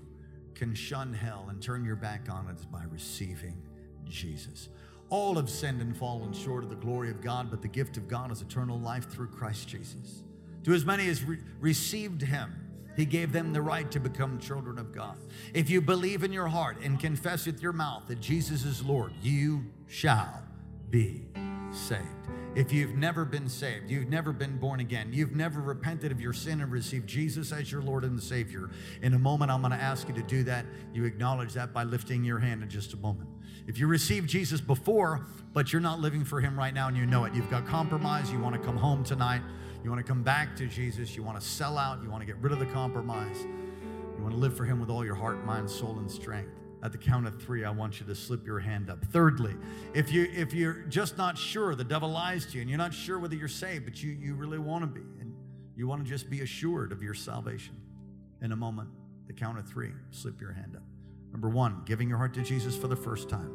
[0.54, 3.58] can shun hell and turn your back on it is by receiving
[4.08, 4.70] Jesus.
[5.10, 8.08] All have sinned and fallen short of the glory of God, but the gift of
[8.08, 10.24] God is eternal life through Christ Jesus.
[10.64, 12.54] To as many as re- received him,
[12.96, 15.18] he gave them the right to become children of God.
[15.54, 19.14] If you believe in your heart and confess with your mouth that Jesus is Lord,
[19.22, 20.42] you shall
[20.90, 21.28] be
[21.76, 22.04] saved.
[22.56, 26.32] If you've never been saved, you've never been born again, you've never repented of your
[26.32, 28.70] sin and received Jesus as your Lord and Savior,
[29.02, 30.66] in a moment I'm going to ask you to do that.
[30.94, 33.30] You acknowledge that by lifting your hand in just a moment.
[33.68, 37.06] If you received Jesus before, but you're not living for Him right now and you
[37.06, 39.42] know it, you've got compromise, you want to come home tonight,
[39.86, 41.16] you want to come back to Jesus.
[41.16, 42.02] You want to sell out.
[42.02, 43.44] You want to get rid of the compromise.
[43.44, 46.50] You want to live for Him with all your heart, mind, soul, and strength.
[46.86, 49.04] At the count of three, I want you to slip your hand up.
[49.06, 49.56] Thirdly,
[49.96, 52.94] if you if you're just not sure, the devil lies to you, and you're not
[52.94, 55.34] sure whether you're saved, but you you really want to be, and
[55.76, 57.76] you want to just be assured of your salvation.
[58.44, 58.90] In a moment,
[59.26, 60.84] the count of three, slip your hand up.
[61.32, 63.52] Number one, giving your heart to Jesus for the first time.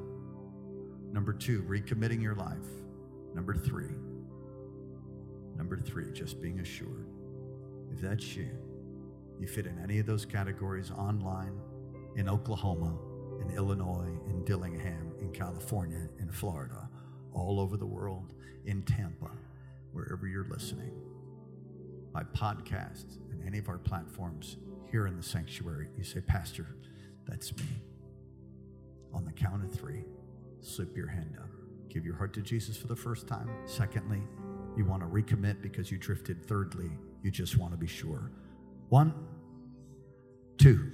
[1.12, 2.66] Number two, recommitting your life.
[3.34, 3.94] Number three,
[5.56, 7.06] Number three, just being assured.
[7.92, 8.48] If that's you,
[9.38, 11.52] you fit in any of those categories online,
[12.16, 12.98] in Oklahoma,
[13.40, 16.88] in Illinois, in Dillingham, in California, in Florida,
[17.32, 18.34] all over the world,
[18.64, 19.30] in Tampa,
[19.92, 20.92] wherever you're listening,
[22.12, 24.56] by podcast and any of our platforms
[24.90, 26.66] here in the sanctuary, you say, Pastor,
[27.26, 27.64] that's me.
[29.12, 30.04] On the count of three,
[30.60, 31.48] slip your hand up.
[31.88, 33.50] Give your heart to Jesus for the first time.
[33.66, 34.22] Secondly,
[34.76, 36.44] you want to recommit because you drifted.
[36.46, 36.90] Thirdly,
[37.22, 38.30] you just want to be sure.
[38.88, 39.12] One,
[40.58, 40.92] two,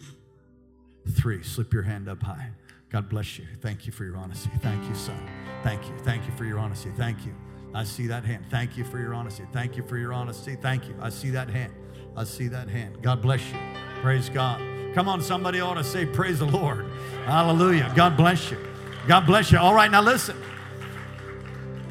[1.11, 1.43] three.
[1.43, 2.51] Slip your hand up high.
[2.91, 3.45] God bless you.
[3.61, 4.51] Thank you for your honesty.
[4.61, 5.19] Thank you, son.
[5.63, 5.95] Thank you.
[5.99, 6.91] Thank you for your honesty.
[6.97, 7.35] Thank you.
[7.75, 8.45] I see that hand.
[8.51, 9.45] Thank you for your honesty.
[9.53, 10.57] Thank you for your honesty.
[10.57, 10.95] Thank you.
[11.01, 11.73] I see that hand.
[12.17, 13.03] I see that hand.
[13.03, 13.59] God bless you.
[14.03, 14.61] Praise God.
[14.95, 16.87] Come on, somebody ought to say, Praise the Lord.
[17.27, 17.93] Hallelujah.
[17.95, 18.59] God bless you.
[19.07, 19.59] God bless you.
[19.59, 20.37] All right, now listen.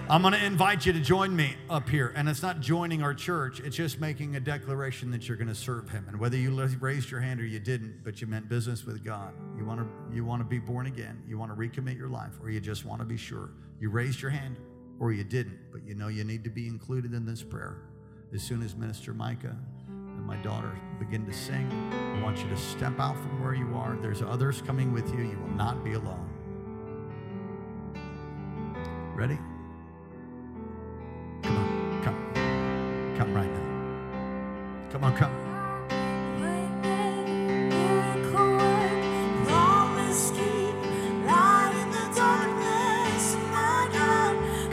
[0.08, 2.14] I'm going to invite you to join me up here.
[2.16, 5.56] And it's not joining our church, it's just making a declaration that you're going to
[5.56, 6.06] serve Him.
[6.08, 9.34] And whether you raised your hand or you didn't, but you meant business with God,
[9.58, 12.34] you want to, you want to be born again, you want to recommit your life,
[12.43, 13.49] or you just want to be sure.
[13.80, 14.58] You raised your hand
[14.99, 17.78] or you didn't, but you know you need to be included in this prayer.
[18.32, 21.68] As soon as Minister Micah and my daughter begin to sing,
[22.16, 23.97] I want you to step out from where you are.
[23.99, 25.24] There's others coming with you.
[25.24, 26.30] You will not be alone.
[29.16, 29.39] Ready?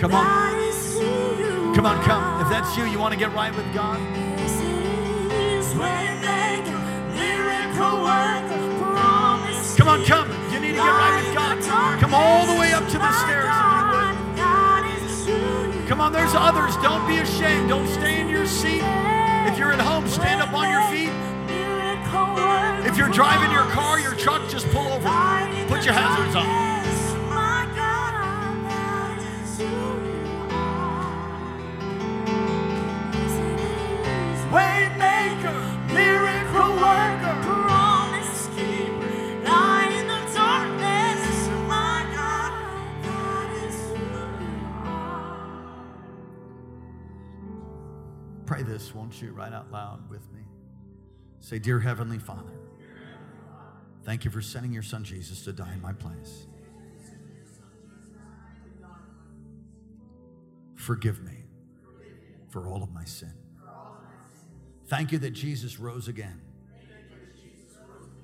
[0.02, 0.26] Come on.
[1.76, 2.42] Come on, come.
[2.42, 4.00] If that's you, you want to get right with God.
[9.76, 10.28] Come on, come.
[10.52, 12.00] You need to get right with God.
[12.00, 13.84] Come all the way up to the stairs if you
[15.78, 15.88] would.
[15.88, 16.74] Come on, there's others.
[16.78, 17.68] Don't be ashamed.
[17.68, 18.82] Don't stay in your seat.
[19.46, 21.12] If you're at home, stand up on your feet.
[22.90, 25.08] If you're driving your car, your truck, just pull over.
[25.68, 26.61] Put your hazards on.
[49.18, 50.40] Pray you, right out loud with me?
[51.40, 52.52] Say, Dear Heavenly Father,
[54.04, 56.46] thank you for sending your son Jesus to die in my place.
[60.76, 61.44] Forgive me
[62.48, 63.32] for all of my sin.
[64.86, 66.40] Thank you that Jesus rose again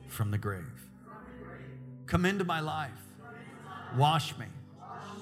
[0.08, 0.88] from the grave.
[2.06, 2.90] Come into my life,
[3.96, 4.46] wash me,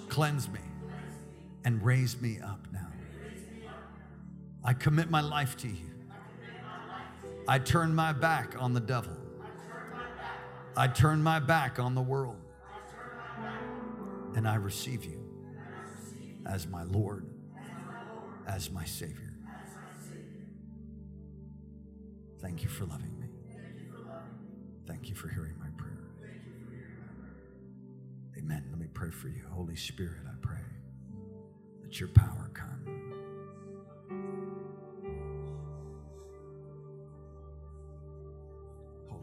[0.09, 0.61] cleanse me,
[1.65, 2.86] and raise me up now.
[4.67, 5.93] I commit my life to you.
[7.47, 9.17] I turn my back on the devil.
[10.77, 12.43] I turn my back on the world.
[14.35, 15.25] And I receive you
[16.45, 17.27] as my Lord,
[18.49, 19.35] as my Savior.
[22.41, 23.29] Thank you for loving me.
[24.87, 25.99] Thank you for hearing my prayer.
[28.37, 28.65] Amen.
[28.71, 29.43] Let me pray for you.
[29.51, 30.59] Holy Spirit, I pray
[31.83, 32.46] that your power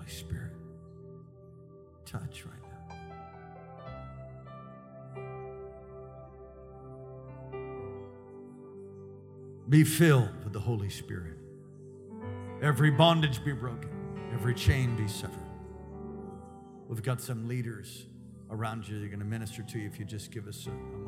[0.08, 0.52] Spirit,
[2.06, 2.96] touch right now.
[9.70, 11.38] Be filled with the Holy Spirit.
[12.62, 13.90] Every bondage be broken,
[14.34, 15.38] every chain be severed.
[16.88, 18.06] We've got some leaders
[18.52, 20.70] around you that are going to minister to you if you just give us a,
[20.70, 21.03] a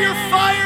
[0.00, 0.61] your power, your fire,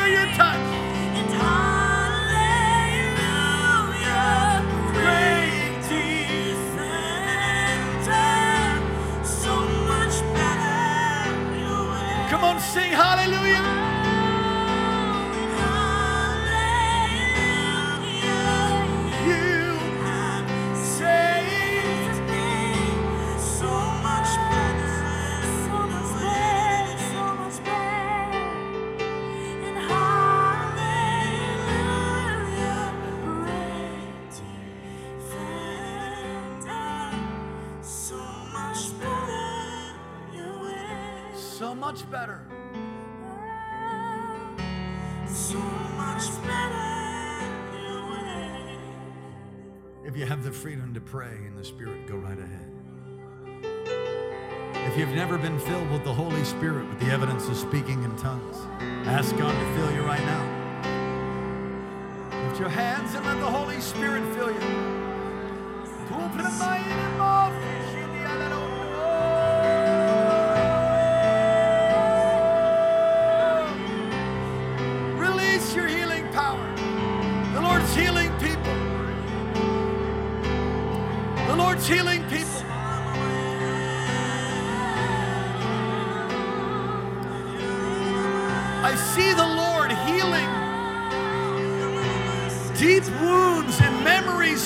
[51.67, 52.71] Spirit, go right ahead.
[54.87, 58.17] If you've never been filled with the Holy Spirit with the evidence of speaking in
[58.17, 58.57] tongues,
[59.09, 60.45] ask God to fill you right now.
[62.47, 64.97] Lift your hands and let the Holy Spirit fill you.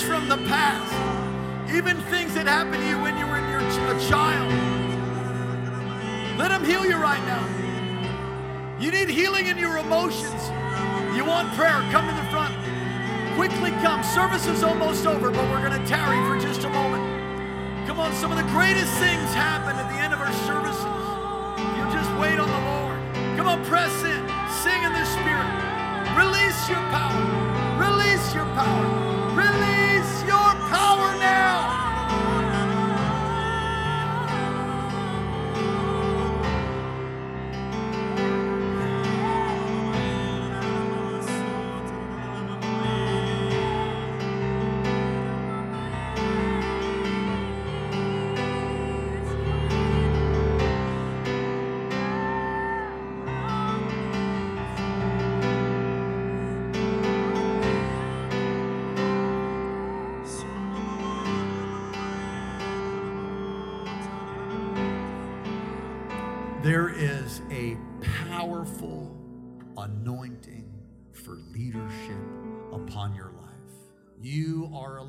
[0.03, 0.93] From the past,
[1.75, 4.51] even things that happened to you when you were your, a child.
[6.39, 7.45] Let Him heal you right now.
[8.81, 10.41] You need healing in your emotions.
[11.17, 11.85] You want prayer?
[11.93, 12.55] Come to the front.
[13.37, 14.03] Quickly come.
[14.03, 17.05] Service is almost over, but we're going to tarry for just a moment.
[17.87, 20.87] Come on, some of the greatest things happen at the end of our services.
[21.77, 23.37] You just wait on the Lord.
[23.37, 24.23] Come on, press in.
[24.63, 25.51] Sing in the Spirit.
[26.17, 27.21] Release your power.
[27.77, 29.20] Release your power.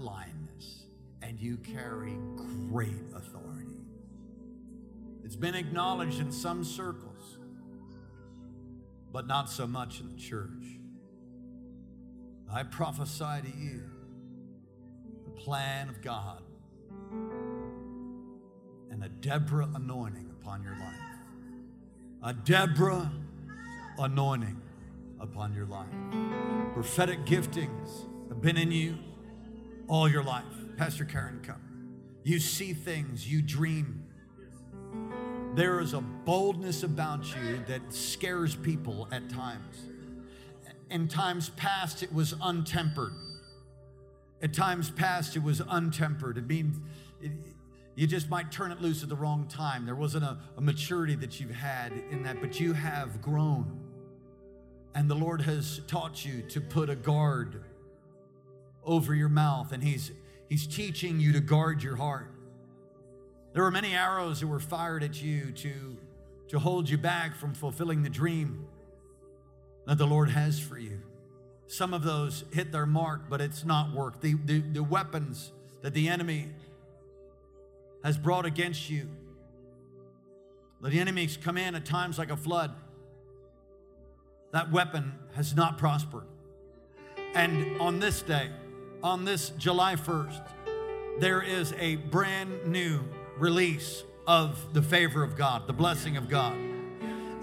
[0.02, 0.86] Lioness
[1.22, 2.18] and you carry
[2.70, 3.78] great authority.
[5.24, 7.38] It's been acknowledged in some circles,
[9.12, 10.80] but not so much in the church.
[12.52, 13.84] I prophesy to you
[15.24, 16.44] the plan of God
[18.90, 20.96] and a Deborah anointing upon your life.
[22.24, 23.12] A Deborah
[23.98, 24.62] anointing
[25.20, 25.88] upon your life.
[26.74, 28.98] Prophetic giftings have been in you
[29.92, 30.46] all your life.
[30.78, 31.62] Pastor Karen, come.
[32.24, 34.06] You see things, you dream.
[35.54, 39.76] There is a boldness about you that scares people at times.
[40.90, 43.12] In times past, it was untempered.
[44.42, 46.38] At times past, it was untempered.
[46.38, 46.78] It means
[47.22, 47.32] it,
[47.96, 49.86] you just might turn it loose at the wrong time.
[49.86, 53.78] There wasn't a, a maturity that you've had in that, but you have grown.
[54.96, 57.62] And the Lord has taught you to put a guard
[58.84, 60.12] over your mouth, and He's
[60.52, 62.30] He's teaching you to guard your heart.
[63.54, 65.98] There were many arrows that were fired at you to,
[66.50, 68.66] to hold you back from fulfilling the dream
[69.86, 71.00] that the Lord has for you.
[71.68, 74.20] Some of those hit their mark, but it's not worked.
[74.20, 75.54] The, the, the weapons
[75.84, 76.50] that the enemy
[78.04, 79.08] has brought against you,
[80.82, 82.74] the enemies come in at times like a flood.
[84.52, 86.26] That weapon has not prospered.
[87.36, 88.50] And on this day,
[89.04, 90.42] on this July 1st,
[91.20, 93.00] there is a brand new
[93.38, 96.56] release of the favor of God, the blessing of God.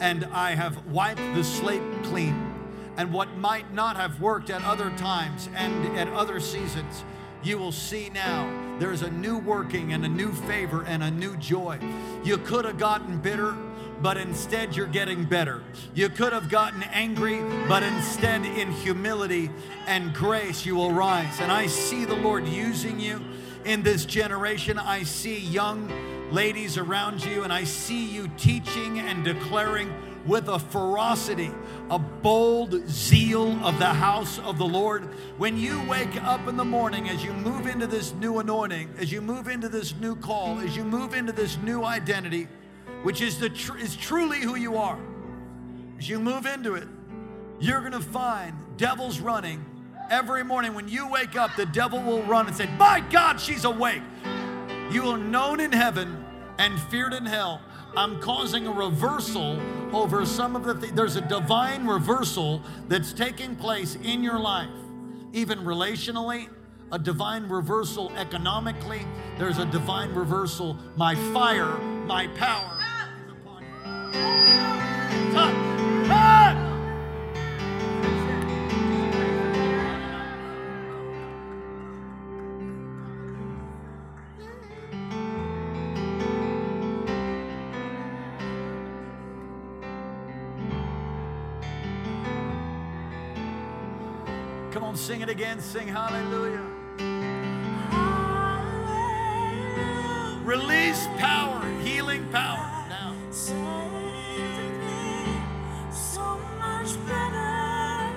[0.00, 2.54] And I have wiped the slate clean.
[2.96, 7.04] And what might not have worked at other times and at other seasons,
[7.42, 11.36] you will see now there's a new working and a new favor and a new
[11.36, 11.78] joy.
[12.24, 13.56] You could have gotten bitter,
[14.01, 15.62] but instead you're getting better.
[15.94, 19.51] You could have gotten angry, but instead in humility
[19.86, 21.40] and grace you will rise.
[21.40, 23.20] And I see the Lord using you
[23.64, 24.78] in this generation.
[24.78, 25.90] I see young
[26.30, 29.92] ladies around you, and I see you teaching and declaring
[30.26, 31.51] with a ferocity,
[31.90, 35.05] a bold zeal of the house of the Lord.
[35.38, 39.11] When you wake up in the morning, as you move into this new anointing, as
[39.11, 42.46] you move into this new call, as you move into this new identity,
[43.03, 44.99] which is the tr- is truly who you are.
[45.99, 46.88] As you move into it,
[47.61, 49.64] you're going to find devils running
[50.11, 50.74] every morning.
[50.74, 54.03] When you wake up, the devil will run and say, "My God, she's awake."
[54.90, 56.24] You are known in heaven
[56.59, 57.61] and feared in hell.
[57.96, 59.61] I'm causing a reversal
[59.92, 60.92] over some of the things.
[60.92, 64.70] There's a divine reversal that's taking place in your life,
[65.32, 66.49] even relationally,
[66.92, 69.07] a divine reversal economically.
[69.38, 70.76] There's a divine reversal.
[70.96, 71.76] My fire,
[72.07, 72.77] my power
[94.70, 95.61] Come on, sing it again.
[95.61, 96.62] Sing hallelujah.
[100.44, 103.14] Release power, healing power now.
[106.89, 108.09] Much better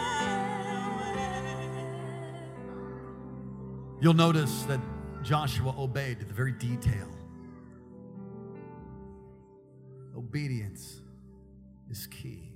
[4.01, 4.78] You'll notice that
[5.24, 7.09] Joshua obeyed to the very detail.
[10.16, 11.01] Obedience
[11.91, 12.53] is key.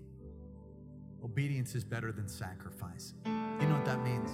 [1.24, 3.14] Obedience is better than sacrifice.
[3.24, 3.32] You
[3.68, 4.30] know what that means?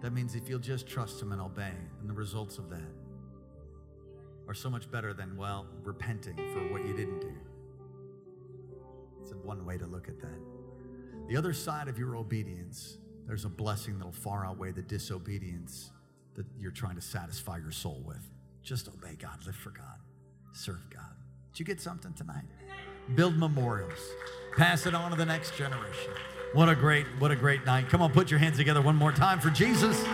[0.00, 2.92] That means if you'll just trust Him and obey, and the results of that
[4.48, 7.32] are so much better than, well, repenting for what you didn't do.
[9.22, 10.38] It's one way to look at that.
[11.28, 15.90] The other side of your obedience, there's a blessing that'll far outweigh the disobedience
[16.34, 18.28] that you're trying to satisfy your soul with.
[18.62, 19.98] Just obey God, live for God,
[20.52, 21.14] serve God.
[21.52, 22.44] Did you get something tonight?
[23.14, 24.12] Build memorials.
[24.56, 26.12] Pass it on to the next generation.
[26.52, 27.88] What a great, what a great night.
[27.88, 30.04] Come on, put your hands together one more time for Jesus.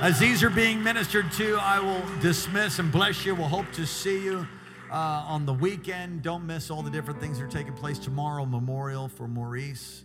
[0.00, 3.34] As these are being ministered to, I will dismiss and bless you.
[3.34, 4.46] We'll hope to see you
[4.90, 6.22] uh, on the weekend.
[6.22, 8.44] Don't miss all the different things that are taking place tomorrow.
[8.44, 10.04] Memorial for Maurice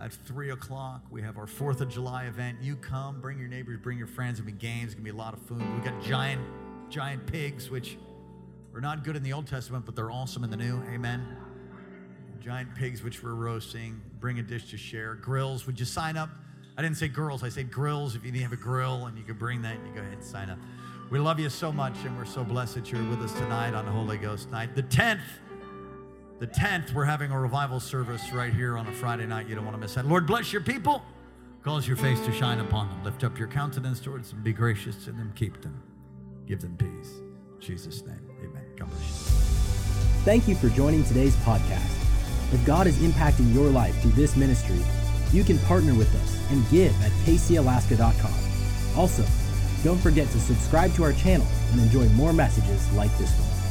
[0.00, 1.02] at 3 o'clock.
[1.10, 2.58] We have our 4th of July event.
[2.60, 4.38] You come, bring your neighbors, bring your friends.
[4.38, 5.62] There'll be games, there'll be a lot of food.
[5.74, 6.42] we got giant,
[6.90, 7.98] giant pigs, which
[8.76, 10.82] are not good in the Old Testament, but they're awesome in the New.
[10.92, 11.26] Amen.
[12.40, 14.02] Giant pigs, which we're roasting.
[14.20, 15.14] Bring a dish to share.
[15.14, 16.28] Grills, would you sign up?
[16.76, 18.14] I didn't say girls, I said grills.
[18.14, 20.50] If you have a grill and you can bring that, you go ahead and sign
[20.50, 20.58] up.
[21.10, 23.86] We love you so much, and we're so blessed that you're with us tonight on
[23.86, 24.74] Holy Ghost night.
[24.74, 25.20] The 10th,
[26.38, 29.48] the 10th, we're having a revival service right here on a Friday night.
[29.48, 30.06] You don't want to miss that.
[30.06, 31.02] Lord, bless your people.
[31.62, 33.04] Cause your face to shine upon them.
[33.04, 34.42] Lift up your countenance towards them.
[34.42, 35.32] Be gracious to them.
[35.34, 35.82] Keep them.
[36.46, 37.10] Give them peace.
[37.54, 38.25] In Jesus' name.
[38.76, 39.06] God bless you.
[40.24, 41.92] Thank you for joining today's podcast.
[42.52, 44.78] If God is impacting your life through this ministry,
[45.32, 48.98] you can partner with us and give at paceyalaska.com.
[48.98, 49.24] Also,
[49.82, 53.65] don't forget to subscribe to our channel and enjoy more messages like this one.